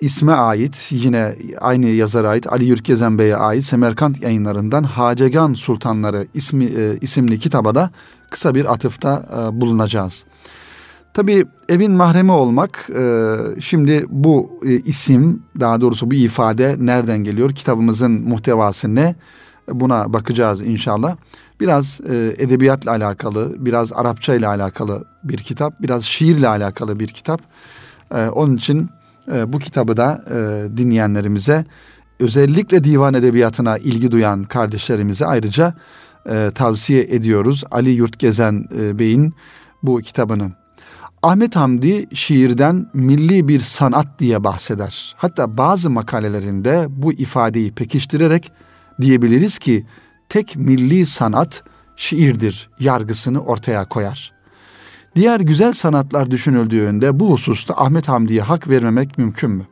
isme 0.00 0.32
ait 0.32 0.88
yine 0.90 1.34
aynı 1.60 1.86
yazara 1.86 2.28
ait 2.28 2.52
Ali 2.52 2.64
Yurtgezen 2.64 3.18
Bey'e 3.18 3.36
ait 3.36 3.64
Semerkant 3.64 4.22
yayınlarından 4.22 4.82
Hacegan 4.82 5.54
Sultanları 5.54 6.26
ismi 6.34 6.64
e, 6.64 6.96
isimli 7.00 7.38
kitaba 7.38 7.74
da 7.74 7.90
kısa 8.30 8.54
bir 8.54 8.72
atıfta 8.72 9.26
e, 9.32 9.60
bulunacağız. 9.60 10.24
Tabi 11.14 11.46
evin 11.68 11.92
mahremi 11.92 12.32
olmak 12.32 12.90
e, 12.98 13.36
şimdi 13.60 14.06
bu 14.08 14.60
e, 14.66 14.74
isim 14.74 15.42
daha 15.60 15.80
doğrusu 15.80 16.10
bu 16.10 16.14
ifade 16.14 16.76
nereden 16.78 17.18
geliyor? 17.18 17.54
Kitabımızın 17.54 18.10
muhtevası 18.12 18.94
ne? 18.94 19.14
Buna 19.68 20.12
bakacağız 20.12 20.60
inşallah. 20.60 21.16
Biraz 21.60 22.00
e, 22.10 22.34
edebiyatla 22.38 22.90
alakalı, 22.90 23.56
biraz 23.58 23.92
Arapça 23.92 24.34
ile 24.34 24.46
alakalı 24.46 25.04
bir 25.24 25.38
kitap, 25.38 25.82
biraz 25.82 26.04
şiirle 26.04 26.48
alakalı 26.48 27.00
bir 27.00 27.08
kitap. 27.08 27.40
Onun 28.32 28.56
için 28.56 28.90
bu 29.46 29.58
kitabı 29.58 29.96
da 29.96 30.24
dinleyenlerimize 30.76 31.64
özellikle 32.20 32.84
divan 32.84 33.14
edebiyatına 33.14 33.78
ilgi 33.78 34.10
duyan 34.10 34.42
kardeşlerimize 34.42 35.26
ayrıca 35.26 35.74
tavsiye 36.54 37.02
ediyoruz. 37.02 37.64
Ali 37.70 37.90
Yurtgezen 37.90 38.64
Bey'in 38.98 39.34
bu 39.82 39.98
kitabını. 39.98 40.59
Ahmet 41.22 41.56
Hamdi 41.56 42.06
şiirden 42.14 42.86
milli 42.94 43.48
bir 43.48 43.60
sanat 43.60 44.18
diye 44.18 44.44
bahseder. 44.44 45.14
Hatta 45.16 45.58
bazı 45.58 45.90
makalelerinde 45.90 46.86
bu 46.88 47.12
ifadeyi 47.12 47.72
pekiştirerek 47.72 48.52
diyebiliriz 49.00 49.58
ki 49.58 49.86
tek 50.28 50.56
milli 50.56 51.06
sanat 51.06 51.62
şiirdir 51.96 52.70
yargısını 52.78 53.44
ortaya 53.44 53.84
koyar. 53.88 54.32
Diğer 55.16 55.40
güzel 55.40 55.72
sanatlar 55.72 56.30
düşünüldüğünde 56.30 57.20
bu 57.20 57.30
hususta 57.30 57.74
Ahmet 57.76 58.08
Hamdi'ye 58.08 58.42
hak 58.42 58.68
vermemek 58.68 59.18
mümkün 59.18 59.50
mü? 59.50 59.66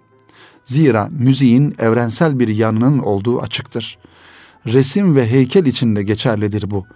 Zira 0.64 1.08
müziğin 1.10 1.74
evrensel 1.78 2.38
bir 2.38 2.48
yanının 2.48 2.98
olduğu 2.98 3.40
açıktır. 3.40 3.98
Resim 4.66 5.16
ve 5.16 5.30
heykel 5.30 5.66
içinde 5.66 6.02
geçerlidir 6.02 6.70
bu. 6.70 6.86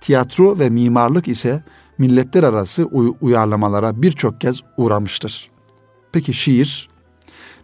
Tiyatro 0.00 0.58
ve 0.58 0.70
mimarlık 0.70 1.28
ise 1.28 1.62
milletler 1.98 2.42
arası 2.42 2.84
uy- 2.84 3.14
uyarlamalara 3.20 4.02
birçok 4.02 4.40
kez 4.40 4.60
uğramıştır. 4.76 5.50
Peki 6.12 6.34
şiir? 6.34 6.88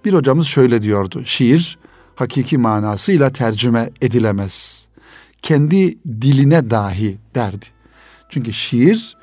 Bir 0.05 0.13
hocamız 0.13 0.47
şöyle 0.47 0.83
diyordu. 0.83 1.23
Şiir 1.25 1.79
hakiki 2.15 2.59
manasıyla 2.59 3.33
tercüme 3.33 3.91
edilemez. 4.01 4.87
Kendi 5.43 5.99
diline 6.05 6.71
dahi 6.71 7.19
derdi. 7.35 7.67
Çünkü 8.29 8.53
şiir 8.53 9.17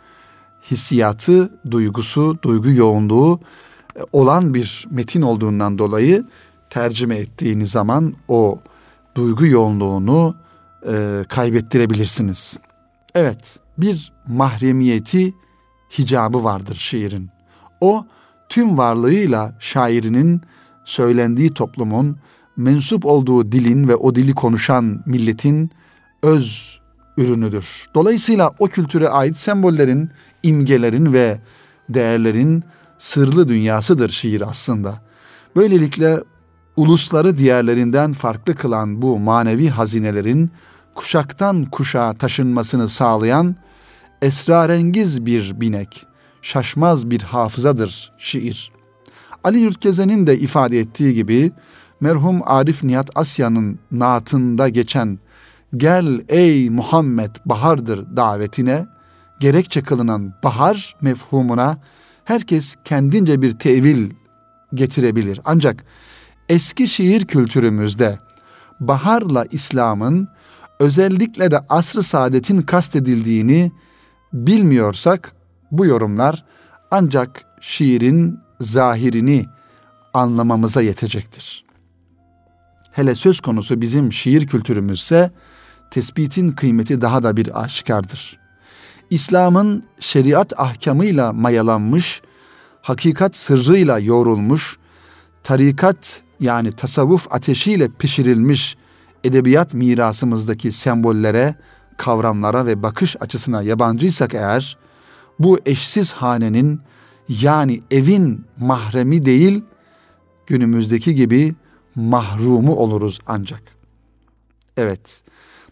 hissiyatı, 0.71 1.60
duygusu, 1.71 2.38
duygu 2.41 2.71
yoğunluğu 2.71 3.39
e, 3.95 4.00
olan 4.12 4.54
bir 4.54 4.88
metin 4.91 5.21
olduğundan 5.21 5.78
dolayı 5.78 6.26
tercüme 6.69 7.15
ettiğiniz 7.15 7.71
zaman 7.71 8.13
o 8.28 8.60
duygu 9.15 9.45
yoğunluğunu 9.45 10.36
e, 10.88 11.26
kaybettirebilirsiniz. 11.30 12.60
Evet, 13.15 13.60
bir 13.82 14.13
mahremiyeti, 14.28 15.34
hicabı 15.98 16.44
vardır 16.44 16.76
şiirin. 16.76 17.30
O 17.82 18.06
tüm 18.50 18.78
varlığıyla 18.78 19.56
şairinin 19.60 20.41
söylendiği 20.86 21.54
toplumun 21.54 22.17
mensup 22.58 23.06
olduğu 23.06 23.52
dilin 23.52 23.88
ve 23.88 23.96
o 23.96 24.15
dili 24.15 24.34
konuşan 24.34 25.04
milletin 25.06 25.72
öz 26.24 26.80
ürünüdür. 27.17 27.86
Dolayısıyla 27.96 28.52
o 28.60 28.67
kültüre 28.67 29.10
ait 29.10 29.38
sembollerin, 29.38 30.10
imgelerin 30.44 31.13
ve 31.13 31.39
değerlerin 31.89 32.63
sırlı 32.98 33.48
dünyasıdır 33.48 34.10
şiir 34.10 34.50
aslında. 34.50 35.02
Böylelikle 35.56 36.24
ulusları 36.76 37.38
diğerlerinden 37.38 38.13
farklı 38.13 38.56
kılan 38.56 39.02
bu 39.02 39.20
manevi 39.20 39.70
hazinelerin 39.70 40.52
kuşaktan 40.96 41.65
kuşağa 41.65 42.13
taşınmasını 42.13 42.89
sağlayan 42.89 43.56
esrarengiz 44.22 45.26
bir 45.26 45.62
binek, 45.62 46.06
şaşmaz 46.42 47.10
bir 47.10 47.22
hafızadır 47.22 48.12
şiir. 48.18 48.72
Ali 49.44 49.60
Yurtgezen'in 49.60 50.28
de 50.28 50.40
ifade 50.40 50.80
ettiği 50.80 51.14
gibi 51.14 51.52
merhum 52.02 52.42
Arif 52.46 52.84
Nihat 52.84 53.10
Asya'nın 53.16 53.80
naatında 53.92 54.70
geçen 54.70 55.20
gel 55.78 56.22
ey 56.30 56.70
Muhammed 56.70 57.36
bahardır 57.46 58.16
davetine 58.18 58.86
gerekçe 59.40 59.82
kılınan 59.82 60.34
bahar 60.44 60.96
mefhumuna 61.02 61.78
herkes 62.26 62.76
kendince 62.84 63.42
bir 63.42 63.52
tevil 63.52 64.12
getirebilir. 64.74 65.42
Ancak 65.46 65.84
eski 66.50 66.88
şiir 66.88 67.26
kültürümüzde 67.26 68.20
baharla 68.80 69.46
İslam'ın 69.52 70.28
özellikle 70.80 71.52
de 71.52 71.60
asr-ı 71.70 72.04
saadetin 72.04 72.62
kastedildiğini 72.62 73.72
bilmiyorsak 74.34 75.36
bu 75.72 75.86
yorumlar 75.86 76.46
ancak 76.91 77.46
şiirin 77.62 78.39
zahirini 78.62 79.46
anlamamıza 80.13 80.82
yetecektir. 80.82 81.65
Hele 82.91 83.15
söz 83.15 83.39
konusu 83.39 83.82
bizim 83.82 84.13
şiir 84.13 84.48
kültürümüzse 84.48 85.32
tespitin 85.91 86.50
kıymeti 86.50 87.02
daha 87.02 87.24
da 87.24 87.38
bir 87.38 87.63
aşikardır. 87.63 88.39
İslam'ın 89.10 89.84
şeriat 90.00 90.60
ahkamıyla 90.60 91.34
mayalanmış, 91.34 92.22
hakikat 92.82 93.36
sırrıyla 93.36 94.00
yoğrulmuş, 94.00 94.78
tarikat 95.44 96.22
yani 96.39 96.72
tasavvuf 96.72 97.28
ateşiyle 97.32 97.89
pişirilmiş 98.00 98.78
edebiyat 99.24 99.74
mirasımızdaki 99.74 100.72
sembollere, 100.72 101.56
kavramlara 102.02 102.66
ve 102.66 102.84
bakış 102.84 103.16
açısına 103.20 103.62
yabancıysak 103.62 104.34
eğer, 104.34 104.78
bu 105.40 105.60
eşsiz 105.66 106.14
hanenin 106.14 106.80
yani 107.30 107.82
evin 107.92 108.46
mahremi 108.60 109.26
değil, 109.26 109.64
günümüzdeki 110.48 111.16
gibi 111.16 111.56
mahrumu 111.96 112.76
oluruz 112.76 113.20
ancak. 113.28 113.62
Evet, 114.78 115.22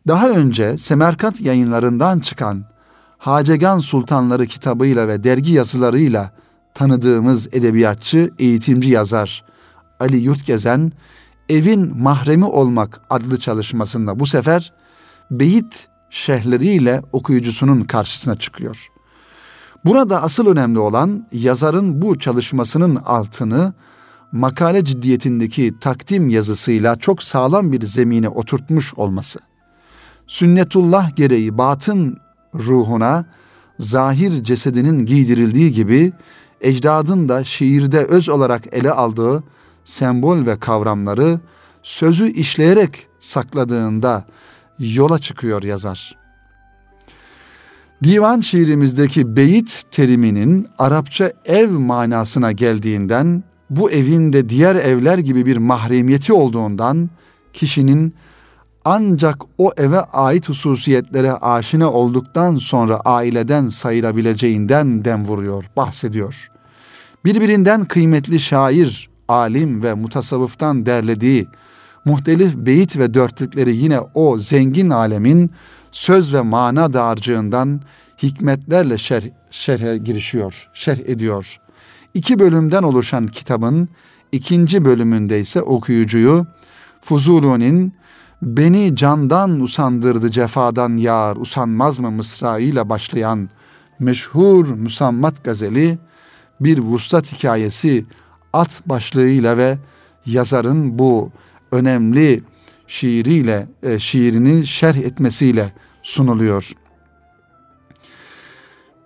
daha 0.08 0.30
önce 0.30 0.78
Semerkant 0.78 1.42
yayınlarından 1.42 2.20
çıkan 2.20 2.65
Hacegan 3.18 3.80
Sultanları 3.80 4.46
kitabıyla 4.46 5.08
ve 5.08 5.24
dergi 5.24 5.54
yazılarıyla 5.54 6.32
tanıdığımız 6.74 7.48
edebiyatçı, 7.48 8.32
eğitimci 8.39 8.92
yazar 8.92 9.46
Ali 10.00 10.18
Yurtgezen, 10.18 10.92
Evin 11.50 11.98
Mahremi 11.98 12.46
Olmak 12.46 13.02
adlı 13.10 13.39
çalışmasında 13.39 14.20
bu 14.20 14.26
sefer 14.26 14.74
beyit 15.32 15.89
şehirleriyle 16.10 17.02
okuyucusunun 17.12 17.84
karşısına 17.84 18.36
çıkıyor. 18.36 18.88
Burada 19.86 20.22
asıl 20.22 20.48
önemli 20.48 20.80
olan 20.80 21.28
yazarın 21.32 22.02
bu 22.02 22.19
çalışmasının 22.19 22.95
altını 22.95 23.74
makale 24.32 24.86
ciddiyetindeki 24.86 25.74
takdim 25.82 26.30
yazısıyla 26.30 26.95
çok 26.95 27.24
sağlam 27.24 27.72
bir 27.72 27.82
zemine 27.82 28.30
oturtmuş 28.30 28.93
olması. 28.93 29.39
Sünnetullah 30.28 31.15
gereği 31.15 31.58
batın 31.58 32.17
ruhuna 32.56 33.26
zahir 33.80 34.43
cesedinin 34.43 35.06
giydirildiği 35.06 35.72
gibi 35.72 36.13
ecdadın 36.62 37.30
da 37.30 37.43
şiirde 37.43 38.06
öz 38.06 38.30
olarak 38.30 38.74
ele 38.74 38.91
aldığı 38.91 39.43
sembol 39.86 40.45
ve 40.45 40.60
kavramları 40.60 41.39
sözü 41.84 42.28
işleyerek 42.32 43.08
sakladığında 43.19 44.26
yola 44.80 45.20
çıkıyor 45.20 45.63
yazar. 45.63 46.15
Divan 48.04 48.39
şiirimizdeki 48.39 49.36
beyit 49.36 49.84
teriminin 49.92 50.68
Arapça 50.78 51.34
ev 51.46 51.72
manasına 51.72 52.52
geldiğinden 52.52 53.44
bu 53.70 53.92
evin 53.92 54.34
de 54.34 54.50
diğer 54.50 54.76
evler 54.76 55.18
gibi 55.18 55.46
bir 55.46 55.58
mahremiyeti 55.58 56.34
olduğundan 56.34 57.10
kişinin 57.54 58.15
ancak 58.86 59.42
o 59.58 59.72
eve 59.78 60.00
ait 60.00 60.50
hususiyetlere 60.50 61.34
aşina 61.34 61.92
olduktan 61.92 62.58
sonra 62.58 63.00
aileden 63.00 63.68
sayılabileceğinden 63.68 65.06
dem 65.06 65.26
vuruyor, 65.26 65.65
bahsediyor. 65.78 66.52
Birbirinden 67.26 67.86
kıymetli 67.86 68.39
şair, 68.39 69.10
alim 69.28 69.84
ve 69.84 69.94
mutasavvıftan 69.94 70.86
derlediği 70.86 71.48
muhtelif 72.06 72.56
beyit 72.56 72.98
ve 72.98 73.14
dörtlükleri 73.14 73.76
yine 73.76 74.00
o 74.14 74.40
zengin 74.40 74.90
alemin 74.90 75.52
söz 75.92 76.34
ve 76.34 76.42
mana 76.42 76.94
dağarcığından 76.94 77.82
hikmetlerle 78.24 78.98
şerh, 78.98 79.26
şerhe 79.52 79.98
girişiyor, 79.98 80.70
şerh 80.74 81.00
ediyor. 81.00 81.60
İki 82.14 82.40
bölümden 82.40 82.84
oluşan 82.84 83.28
kitabın 83.28 83.90
ikinci 84.32 84.86
bölümünde 84.86 85.40
ise 85.40 85.62
okuyucuyu 85.62 86.48
Fuzuli'nin 87.02 87.94
beni 88.42 88.96
candan 88.96 89.60
usandırdı 89.60 90.32
cefadan 90.32 90.98
yar 90.98 91.36
usanmaz 91.36 92.00
mı 92.00 92.12
mısraıyla 92.12 92.90
başlayan 92.90 93.50
meşhur 94.00 94.68
musammat 94.68 95.44
gazeli 95.44 95.98
bir 96.62 96.78
vuslat 96.78 97.34
hikayesi 97.34 98.06
at 98.54 98.82
başlığıyla 98.86 99.58
ve 99.58 99.78
yazarın 100.26 101.00
bu 101.00 101.32
önemli 101.72 102.44
şiiriyle 102.88 103.68
e, 103.84 104.00
şiirini 104.00 104.68
şerh 104.68 104.98
etmesiyle 104.98 105.74
sunuluyor. 106.04 106.72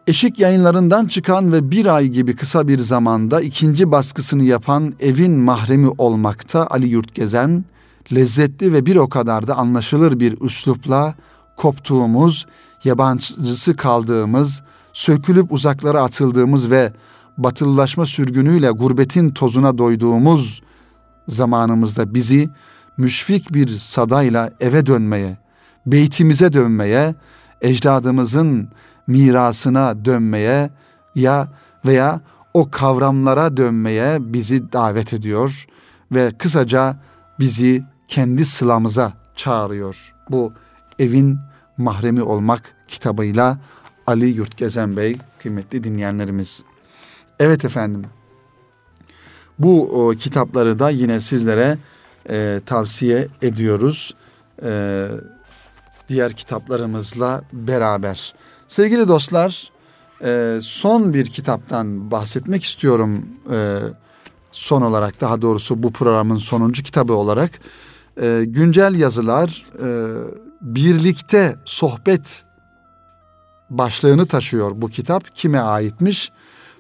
Eşik 0.07 0.39
yayınlarından 0.39 1.05
çıkan 1.05 1.51
ve 1.51 1.71
bir 1.71 1.85
ay 1.85 2.07
gibi 2.07 2.35
kısa 2.35 2.67
bir 2.67 2.79
zamanda 2.79 3.41
ikinci 3.41 3.91
baskısını 3.91 4.43
yapan 4.43 4.93
Evin 4.99 5.31
Mahremi 5.31 5.89
Olmakta 5.97 6.67
Ali 6.67 6.87
Yurtgezen, 6.87 7.65
lezzetli 8.13 8.73
ve 8.73 8.85
bir 8.85 8.95
o 8.95 9.09
kadar 9.09 9.47
da 9.47 9.55
anlaşılır 9.55 10.19
bir 10.19 10.41
üslupla 10.41 11.15
koptuğumuz, 11.57 12.45
yabancısı 12.83 13.75
kaldığımız, 13.75 14.61
sökülüp 14.93 15.51
uzaklara 15.51 16.01
atıldığımız 16.01 16.71
ve 16.71 16.93
batılılaşma 17.37 18.05
sürgünüyle 18.05 18.71
gurbetin 18.71 19.29
tozuna 19.29 19.77
doyduğumuz 19.77 20.61
zamanımızda 21.27 22.13
bizi 22.13 22.49
müşfik 22.97 23.53
bir 23.53 23.67
sadayla 23.67 24.51
eve 24.59 24.85
dönmeye, 24.85 25.37
beytimize 25.85 26.53
dönmeye, 26.53 27.15
ecdadımızın 27.61 28.69
mirasına 29.07 30.05
dönmeye 30.05 30.69
ya 31.15 31.47
veya 31.85 32.21
o 32.53 32.71
kavramlara 32.71 33.57
dönmeye 33.57 34.33
bizi 34.33 34.71
davet 34.71 35.13
ediyor 35.13 35.67
ve 36.11 36.31
kısaca 36.37 36.95
bizi 37.39 37.83
kendi 38.07 38.45
sılamıza 38.45 39.13
çağırıyor. 39.35 40.13
Bu 40.29 40.53
evin 40.99 41.39
mahremi 41.77 42.21
olmak 42.21 42.75
kitabıyla 42.87 43.57
Ali 44.07 44.25
Yurtgezen 44.25 44.97
Bey 44.97 45.17
kıymetli 45.39 45.83
dinleyenlerimiz. 45.83 46.63
Evet 47.39 47.65
efendim. 47.65 48.05
Bu 49.59 49.89
o, 50.07 50.11
kitapları 50.11 50.79
da 50.79 50.89
yine 50.89 51.19
sizlere 51.19 51.77
e, 52.29 52.61
tavsiye 52.65 53.27
ediyoruz. 53.41 54.15
E, 54.63 55.07
diğer 56.09 56.33
kitaplarımızla 56.33 57.43
beraber. 57.53 58.33
Sevgili 58.67 59.07
dostlar, 59.07 59.71
e, 60.23 60.59
son 60.61 61.13
bir 61.13 61.25
kitaptan 61.25 62.11
bahsetmek 62.11 62.63
istiyorum. 62.63 63.25
E, 63.51 63.79
son 64.51 64.81
olarak 64.81 65.21
daha 65.21 65.41
doğrusu 65.41 65.83
bu 65.83 65.91
programın 65.91 66.37
sonuncu 66.37 66.83
kitabı 66.83 67.13
olarak. 67.13 67.51
E, 68.21 68.43
güncel 68.47 68.95
yazılar 68.95 69.65
e, 69.83 69.87
birlikte 70.61 71.55
sohbet 71.65 72.43
başlığını 73.69 74.25
taşıyor 74.25 74.71
bu 74.75 74.89
kitap. 74.89 75.35
Kime 75.35 75.59
aitmiş? 75.59 76.31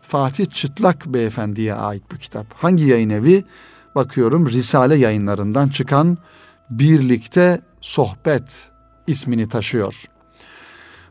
Fatih 0.03 0.45
Çıtlak 0.45 1.05
Beyefendi'ye 1.05 1.73
ait 1.73 2.03
bu 2.11 2.17
kitap. 2.17 2.53
Hangi 2.53 2.83
yayın 2.83 3.09
evi? 3.09 3.43
Bakıyorum 3.95 4.49
Risale 4.49 4.95
yayınlarından 4.95 5.69
çıkan 5.69 6.17
Birlikte 6.69 7.61
Sohbet 7.81 8.71
ismini 9.07 9.49
taşıyor. 9.49 10.05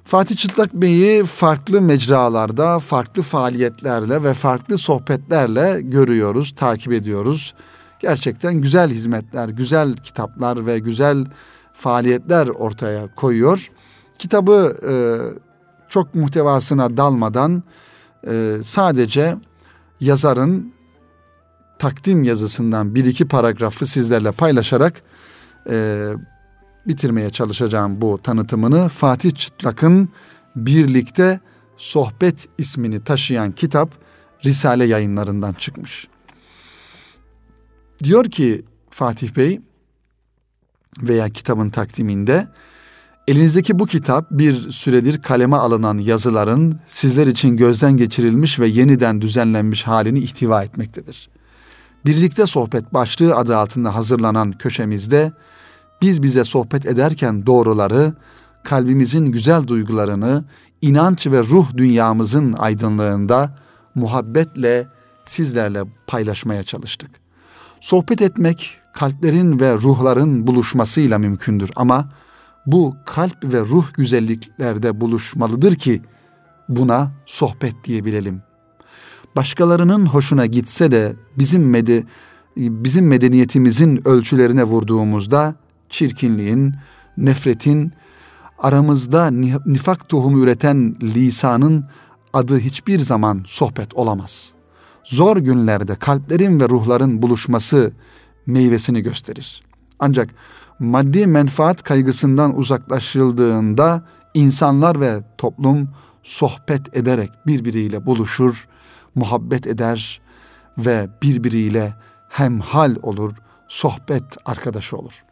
Fatih 0.04 0.36
Çıtlak 0.36 0.74
Bey'i 0.74 1.24
farklı 1.24 1.82
mecralarda, 1.82 2.78
farklı 2.78 3.22
faaliyetlerle 3.22 4.22
ve 4.22 4.34
farklı 4.34 4.78
sohbetlerle 4.78 5.80
görüyoruz, 5.82 6.54
takip 6.56 6.92
ediyoruz. 6.92 7.54
Gerçekten 8.00 8.54
güzel 8.54 8.90
hizmetler, 8.90 9.48
güzel 9.48 9.96
kitaplar 9.96 10.66
ve 10.66 10.78
güzel 10.78 11.26
faaliyetler 11.74 12.48
ortaya 12.48 13.14
koyuyor. 13.14 13.70
Kitabı 14.18 14.76
e, 14.88 14.94
çok 15.88 16.14
muhtevasına 16.14 16.96
dalmadan 16.96 17.62
e, 18.26 18.58
sadece 18.64 19.36
yazarın 20.00 20.72
takdim 21.78 22.22
yazısından 22.22 22.94
bir 22.94 23.04
iki 23.04 23.28
paragrafı 23.28 23.86
sizlerle 23.86 24.32
paylaşarak 24.32 25.02
e, 25.70 26.08
bitirmeye 26.86 27.30
çalışacağım 27.30 28.00
bu 28.00 28.20
tanıtımını. 28.22 28.88
Fatih 28.88 29.34
Çıtlak'ın 29.34 30.08
birlikte 30.56 31.40
Sohbet 31.76 32.48
ismini 32.58 33.04
taşıyan 33.04 33.52
kitap 33.52 33.90
Risale 34.44 34.84
yayınlarından 34.84 35.52
çıkmış. 35.52 36.08
Diyor 38.04 38.24
ki 38.24 38.64
Fatih 38.90 39.36
Bey 39.36 39.60
veya 41.02 41.28
kitabın 41.28 41.70
takdiminde 41.70 42.48
elinizdeki 43.28 43.78
bu 43.78 43.86
kitap 43.86 44.26
bir 44.30 44.70
süredir 44.70 45.22
kaleme 45.22 45.56
alınan 45.56 45.98
yazıların 45.98 46.80
sizler 46.86 47.26
için 47.26 47.56
gözden 47.56 47.96
geçirilmiş 47.96 48.60
ve 48.60 48.66
yeniden 48.66 49.20
düzenlenmiş 49.20 49.86
halini 49.86 50.18
ihtiva 50.18 50.64
etmektedir. 50.64 51.28
Birlikte 52.06 52.46
sohbet 52.46 52.94
başlığı 52.94 53.36
adı 53.36 53.56
altında 53.56 53.94
hazırlanan 53.94 54.52
köşemizde 54.52 55.32
biz 56.02 56.22
bize 56.22 56.44
sohbet 56.44 56.86
ederken 56.86 57.46
doğruları, 57.46 58.14
kalbimizin 58.64 59.26
güzel 59.26 59.66
duygularını, 59.66 60.44
inanç 60.82 61.26
ve 61.26 61.38
ruh 61.38 61.76
dünyamızın 61.76 62.52
aydınlığında 62.52 63.58
muhabbetle 63.94 64.88
sizlerle 65.26 65.82
paylaşmaya 66.06 66.62
çalıştık. 66.62 67.10
Sohbet 67.80 68.22
etmek 68.22 68.78
kalplerin 68.94 69.60
ve 69.60 69.74
ruhların 69.74 70.46
buluşmasıyla 70.46 71.18
mümkündür 71.18 71.70
ama 71.76 72.08
bu 72.66 72.96
kalp 73.06 73.44
ve 73.44 73.60
ruh 73.60 73.92
güzelliklerde 73.94 75.00
buluşmalıdır 75.00 75.74
ki 75.74 76.02
buna 76.68 77.10
sohbet 77.26 77.74
diyebilelim. 77.84 78.42
Başkalarının 79.36 80.06
hoşuna 80.06 80.46
gitse 80.46 80.90
de 80.90 81.16
bizim 81.38 81.70
mede 81.70 82.04
bizim 82.56 83.06
medeniyetimizin 83.06 84.08
ölçülerine 84.08 84.64
vurduğumuzda 84.64 85.54
çirkinliğin, 85.88 86.74
nefretin, 87.16 87.92
aramızda 88.58 89.30
nifak 89.66 90.08
tohumu 90.08 90.38
üreten 90.38 90.96
lisanın 91.02 91.84
adı 92.32 92.58
hiçbir 92.58 93.00
zaman 93.00 93.44
sohbet 93.46 93.94
olamaz. 93.94 94.52
Zor 95.04 95.36
günlerde 95.36 95.94
kalplerin 95.94 96.60
ve 96.60 96.68
ruhların 96.68 97.22
buluşması 97.22 97.92
meyvesini 98.46 99.02
gösterir. 99.02 99.62
Ancak 99.98 100.28
maddi 100.78 101.26
menfaat 101.26 101.82
kaygısından 101.82 102.58
uzaklaşıldığında 102.58 104.02
insanlar 104.34 105.00
ve 105.00 105.22
toplum 105.38 105.88
sohbet 106.22 106.96
ederek 106.96 107.30
birbiriyle 107.46 108.06
buluşur, 108.06 108.68
muhabbet 109.14 109.66
eder 109.66 110.20
ve 110.78 111.08
birbiriyle 111.22 111.94
hemhal 112.28 112.96
olur, 113.02 113.32
sohbet 113.68 114.24
arkadaşı 114.44 114.96
olur. 114.96 115.24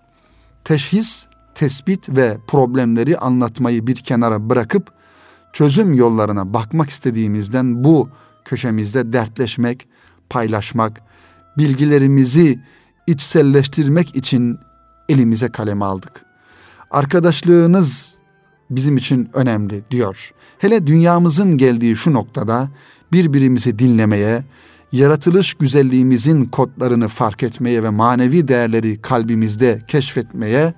Teşhis, 0.64 1.26
tespit 1.54 2.08
ve 2.08 2.38
problemleri 2.48 3.18
anlatmayı 3.18 3.86
bir 3.86 3.96
kenara 3.96 4.50
bırakıp 4.50 4.92
çözüm 5.52 5.94
yollarına 5.94 6.54
bakmak 6.54 6.90
istediğimizden 6.90 7.84
bu 7.84 8.08
köşemizde 8.44 9.12
dertleşmek, 9.12 9.88
paylaşmak, 10.30 11.00
bilgilerimizi 11.58 12.60
içselleştirmek 13.06 14.16
için 14.16 14.58
elimize 15.10 15.48
kaleme 15.48 15.84
aldık. 15.84 16.24
Arkadaşlığınız 16.90 18.18
bizim 18.70 18.96
için 18.96 19.30
önemli 19.34 19.82
diyor. 19.90 20.32
Hele 20.58 20.86
dünyamızın 20.86 21.58
geldiği 21.58 21.96
şu 21.96 22.12
noktada 22.12 22.68
birbirimizi 23.12 23.78
dinlemeye, 23.78 24.44
yaratılış 24.92 25.54
güzelliğimizin 25.54 26.44
kodlarını 26.44 27.08
fark 27.08 27.42
etmeye 27.42 27.82
ve 27.82 27.90
manevi 27.90 28.48
değerleri 28.48 29.02
kalbimizde 29.02 29.82
keşfetmeye 29.86 30.74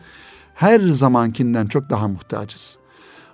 her 0.54 0.80
zamankinden 0.80 1.66
çok 1.66 1.90
daha 1.90 2.08
muhtacız. 2.08 2.76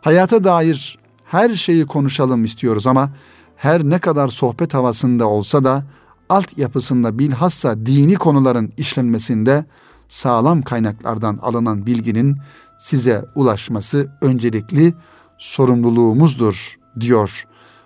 Hayata 0.01 0.45
dair 0.45 0.99
her 1.25 1.51
şeyi 1.51 1.87
konuşalım 1.87 2.45
istiyoruz 2.45 2.87
ama 2.87 3.11
her 3.57 3.85
ne 3.85 3.99
kadar 3.99 4.29
sohbet 4.29 4.75
havasında 4.75 5.27
olsa 5.27 5.65
da 5.65 5.85
altyapısında 6.29 7.19
bilhassa 7.19 7.87
dini 7.87 8.15
konuların 8.15 8.73
işlenmesinde 8.77 9.65
sağlam 10.09 10.63
kaynaklardan 10.63 11.39
alınan 11.43 11.87
bilginin 11.87 12.37
size 12.79 13.25
ulaşması 13.35 14.09
öncelikli 14.21 14.95
sorumluluğumuzdur 15.39 16.79
diyor 17.01 17.45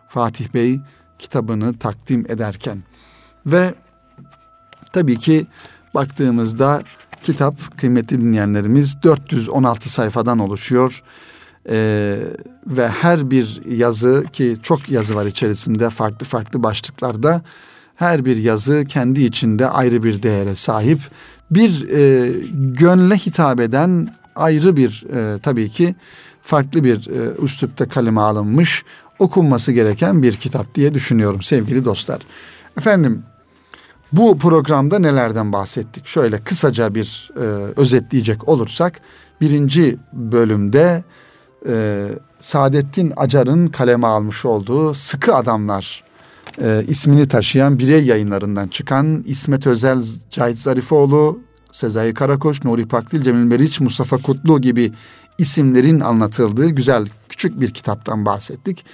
Fatih 0.08 0.54
Bey 0.54 0.80
kitabını 1.18 1.78
takdim 1.78 2.24
ederken. 2.28 2.82
Ve 3.46 3.74
tabii 4.92 5.18
ki 5.18 5.46
baktığımızda 5.94 6.82
kitap 7.22 7.78
kıymetli 7.78 8.20
dinleyenlerimiz 8.20 9.02
416 9.02 9.92
sayfadan 9.92 10.38
oluşuyor. 10.38 11.02
Ee, 11.68 12.18
ve 12.66 12.88
her 12.88 13.30
bir 13.30 13.60
yazı 13.66 14.24
ki 14.32 14.56
çok 14.62 14.88
yazı 14.88 15.14
var 15.14 15.26
içerisinde 15.26 15.90
farklı 15.90 16.26
farklı 16.26 16.62
başlıklarda 16.62 17.42
her 18.02 18.24
bir 18.24 18.36
yazı 18.36 18.84
kendi 18.84 19.22
içinde 19.24 19.68
ayrı 19.68 20.02
bir 20.02 20.22
değere 20.22 20.54
sahip. 20.54 21.00
Bir 21.50 21.88
e, 21.88 22.32
gönle 22.52 23.16
hitap 23.16 23.60
eden 23.60 24.14
ayrı 24.36 24.76
bir 24.76 25.04
e, 25.14 25.38
tabii 25.38 25.68
ki 25.68 25.94
farklı 26.42 26.84
bir 26.84 26.96
e, 27.06 27.42
üslupta 27.42 27.88
kaleme 27.88 28.20
alınmış 28.20 28.84
okunması 29.18 29.72
gereken 29.72 30.22
bir 30.22 30.36
kitap 30.36 30.74
diye 30.74 30.94
düşünüyorum 30.94 31.42
sevgili 31.42 31.84
dostlar. 31.84 32.20
Efendim 32.78 33.22
bu 34.12 34.38
programda 34.38 34.98
nelerden 34.98 35.52
bahsettik? 35.52 36.06
Şöyle 36.06 36.44
kısaca 36.44 36.94
bir 36.94 37.30
e, 37.36 37.40
özetleyecek 37.80 38.48
olursak 38.48 39.00
birinci 39.40 39.96
bölümde 40.12 41.04
e, 41.68 42.06
Saadettin 42.40 43.12
Acar'ın 43.16 43.66
kaleme 43.66 44.06
almış 44.06 44.44
olduğu 44.44 44.94
Sıkı 44.94 45.34
Adamlar 45.34 46.11
e, 46.60 46.84
ismini 46.88 47.28
taşıyan 47.28 47.78
birey 47.78 48.04
yayınlarından 48.06 48.68
çıkan 48.68 49.22
İsmet 49.26 49.66
Özel, 49.66 50.04
Cahit 50.30 50.58
Zarifoğlu, 50.58 51.40
Sezai 51.72 52.14
Karakoç, 52.14 52.64
Nuri 52.64 52.88
Pakdil, 52.88 53.22
Cemil 53.22 53.44
Meriç, 53.44 53.80
Mustafa 53.80 54.18
Kutlu 54.18 54.60
gibi 54.60 54.92
isimlerin 55.38 56.00
anlatıldığı 56.00 56.68
güzel 56.68 57.08
küçük 57.28 57.60
bir 57.60 57.70
kitaptan 57.70 58.26
bahsettik 58.26 58.84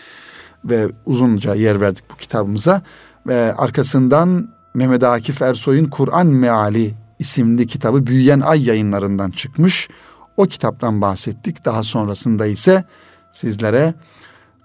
ve 0.65 0.89
uzunca 1.07 1.55
yer 1.55 1.81
verdik 1.81 2.05
bu 2.11 2.17
kitabımıza 2.17 2.83
ve 3.27 3.55
arkasından 3.55 4.49
Mehmet 4.75 5.03
Akif 5.03 5.43
Ersoy'un 5.43 5.85
Kur'an 5.85 6.27
Meali 6.27 6.95
isimli 7.19 7.67
kitabı 7.67 8.07
Büyüyen 8.07 8.41
Ay 8.41 8.65
yayınlarından 8.69 9.31
çıkmış. 9.31 9.89
O 10.37 10.45
kitaptan 10.45 11.01
bahsettik. 11.01 11.65
Daha 11.65 11.83
sonrasında 11.83 12.47
ise 12.47 12.85
sizlere 13.33 13.95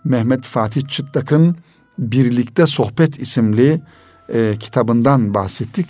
Mehmet 0.03 0.45
Fatih 0.45 0.87
Çıtlak'ın 0.87 1.57
Birlikte 1.97 2.67
Sohbet 2.67 3.19
isimli 3.19 3.81
e, 4.33 4.55
kitabından 4.59 5.33
bahsettik. 5.33 5.87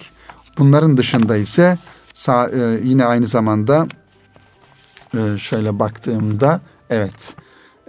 Bunların 0.58 0.97
dışında 0.97 1.38
ise 1.38 1.78
sağ, 2.14 2.49
e, 2.49 2.80
yine 2.84 3.06
aynı 3.06 3.28
zamanda 3.28 3.88
e, 5.14 5.38
şöyle 5.38 5.80
baktığımda 5.80 6.62
evet 6.89 7.36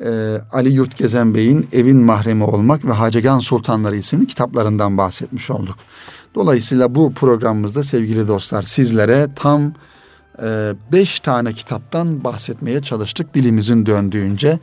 e, 0.05 0.41
Ali 0.53 0.73
Yurt 0.73 0.97
Gezen 0.97 1.35
Bey'in 1.35 1.69
Evin 1.73 1.99
Mahremi 1.99 2.45
Olmak 2.45 2.85
ve 2.85 2.93
Hacegan 2.93 3.39
Sultanları 3.39 3.97
isimli 3.97 4.27
kitaplarından 4.27 4.99
bahsetmiş 4.99 5.51
olduk. 5.51 5.77
Dolayısıyla 6.35 6.95
bu 6.95 7.15
programımızda 7.15 7.83
sevgili 7.83 8.29
dostlar 8.29 8.62
sizlere 8.62 9.29
tam 9.37 9.73
e, 10.43 10.73
beş 10.93 11.21
tane 11.21 11.53
kitaptan 11.53 12.25
bahsetmeye 12.25 12.83
çalıştık 12.83 13.35
dilimizin 13.35 13.87
döndüğünce. 13.87 14.59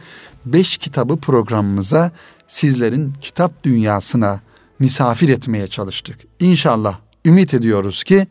Beş 0.46 0.78
kitabı 0.78 1.18
programımıza 1.18 2.12
sizlerin 2.52 3.14
kitap 3.22 3.64
dünyasına 3.64 4.40
misafir 4.80 5.30
etmeye 5.30 5.68
çalıştık. 5.68 6.20
İnşallah 6.40 6.98
ümit 7.26 7.54
ediyoruz 7.54 8.04
ki 8.04 8.28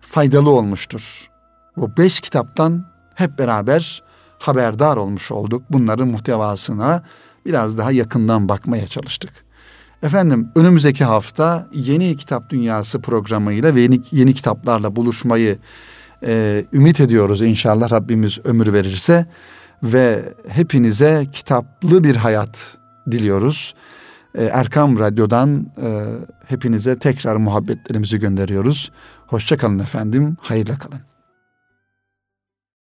faydalı 0.00 0.50
olmuştur. 0.50 1.26
Bu 1.76 1.96
beş 1.96 2.20
kitaptan 2.20 2.86
hep 3.14 3.38
beraber 3.38 4.02
haberdar 4.38 4.96
olmuş 4.96 5.32
olduk. 5.32 5.62
Bunların 5.70 6.08
muhtevasına 6.08 7.04
biraz 7.46 7.78
daha 7.78 7.92
yakından 7.92 8.48
bakmaya 8.48 8.86
çalıştık. 8.86 9.32
Efendim 10.02 10.48
önümüzdeki 10.56 11.04
hafta 11.04 11.68
yeni 11.72 12.16
kitap 12.16 12.50
dünyası 12.50 13.00
programıyla 13.00 13.74
ve 13.74 13.80
yeni, 13.80 14.00
yeni 14.12 14.34
kitaplarla 14.34 14.96
buluşmayı 14.96 15.58
e, 16.26 16.64
ümit 16.72 17.00
ediyoruz 17.00 17.42
inşallah 17.42 17.92
Rabbimiz 17.92 18.38
ömür 18.44 18.72
verirse 18.72 19.26
ve 19.82 20.32
hepinize 20.48 21.26
kitaplı 21.32 22.04
bir 22.04 22.16
hayat 22.16 22.83
diliyoruz. 23.10 23.74
E, 24.34 24.44
Erkam 24.44 24.98
Radyo'dan 24.98 25.66
e, 25.82 26.04
hepinize 26.46 26.98
tekrar 26.98 27.36
muhabbetlerimizi 27.36 28.18
gönderiyoruz. 28.20 28.92
Hoşçakalın 29.26 29.78
efendim, 29.78 30.36
hayırla 30.40 30.78
kalın. 30.78 31.00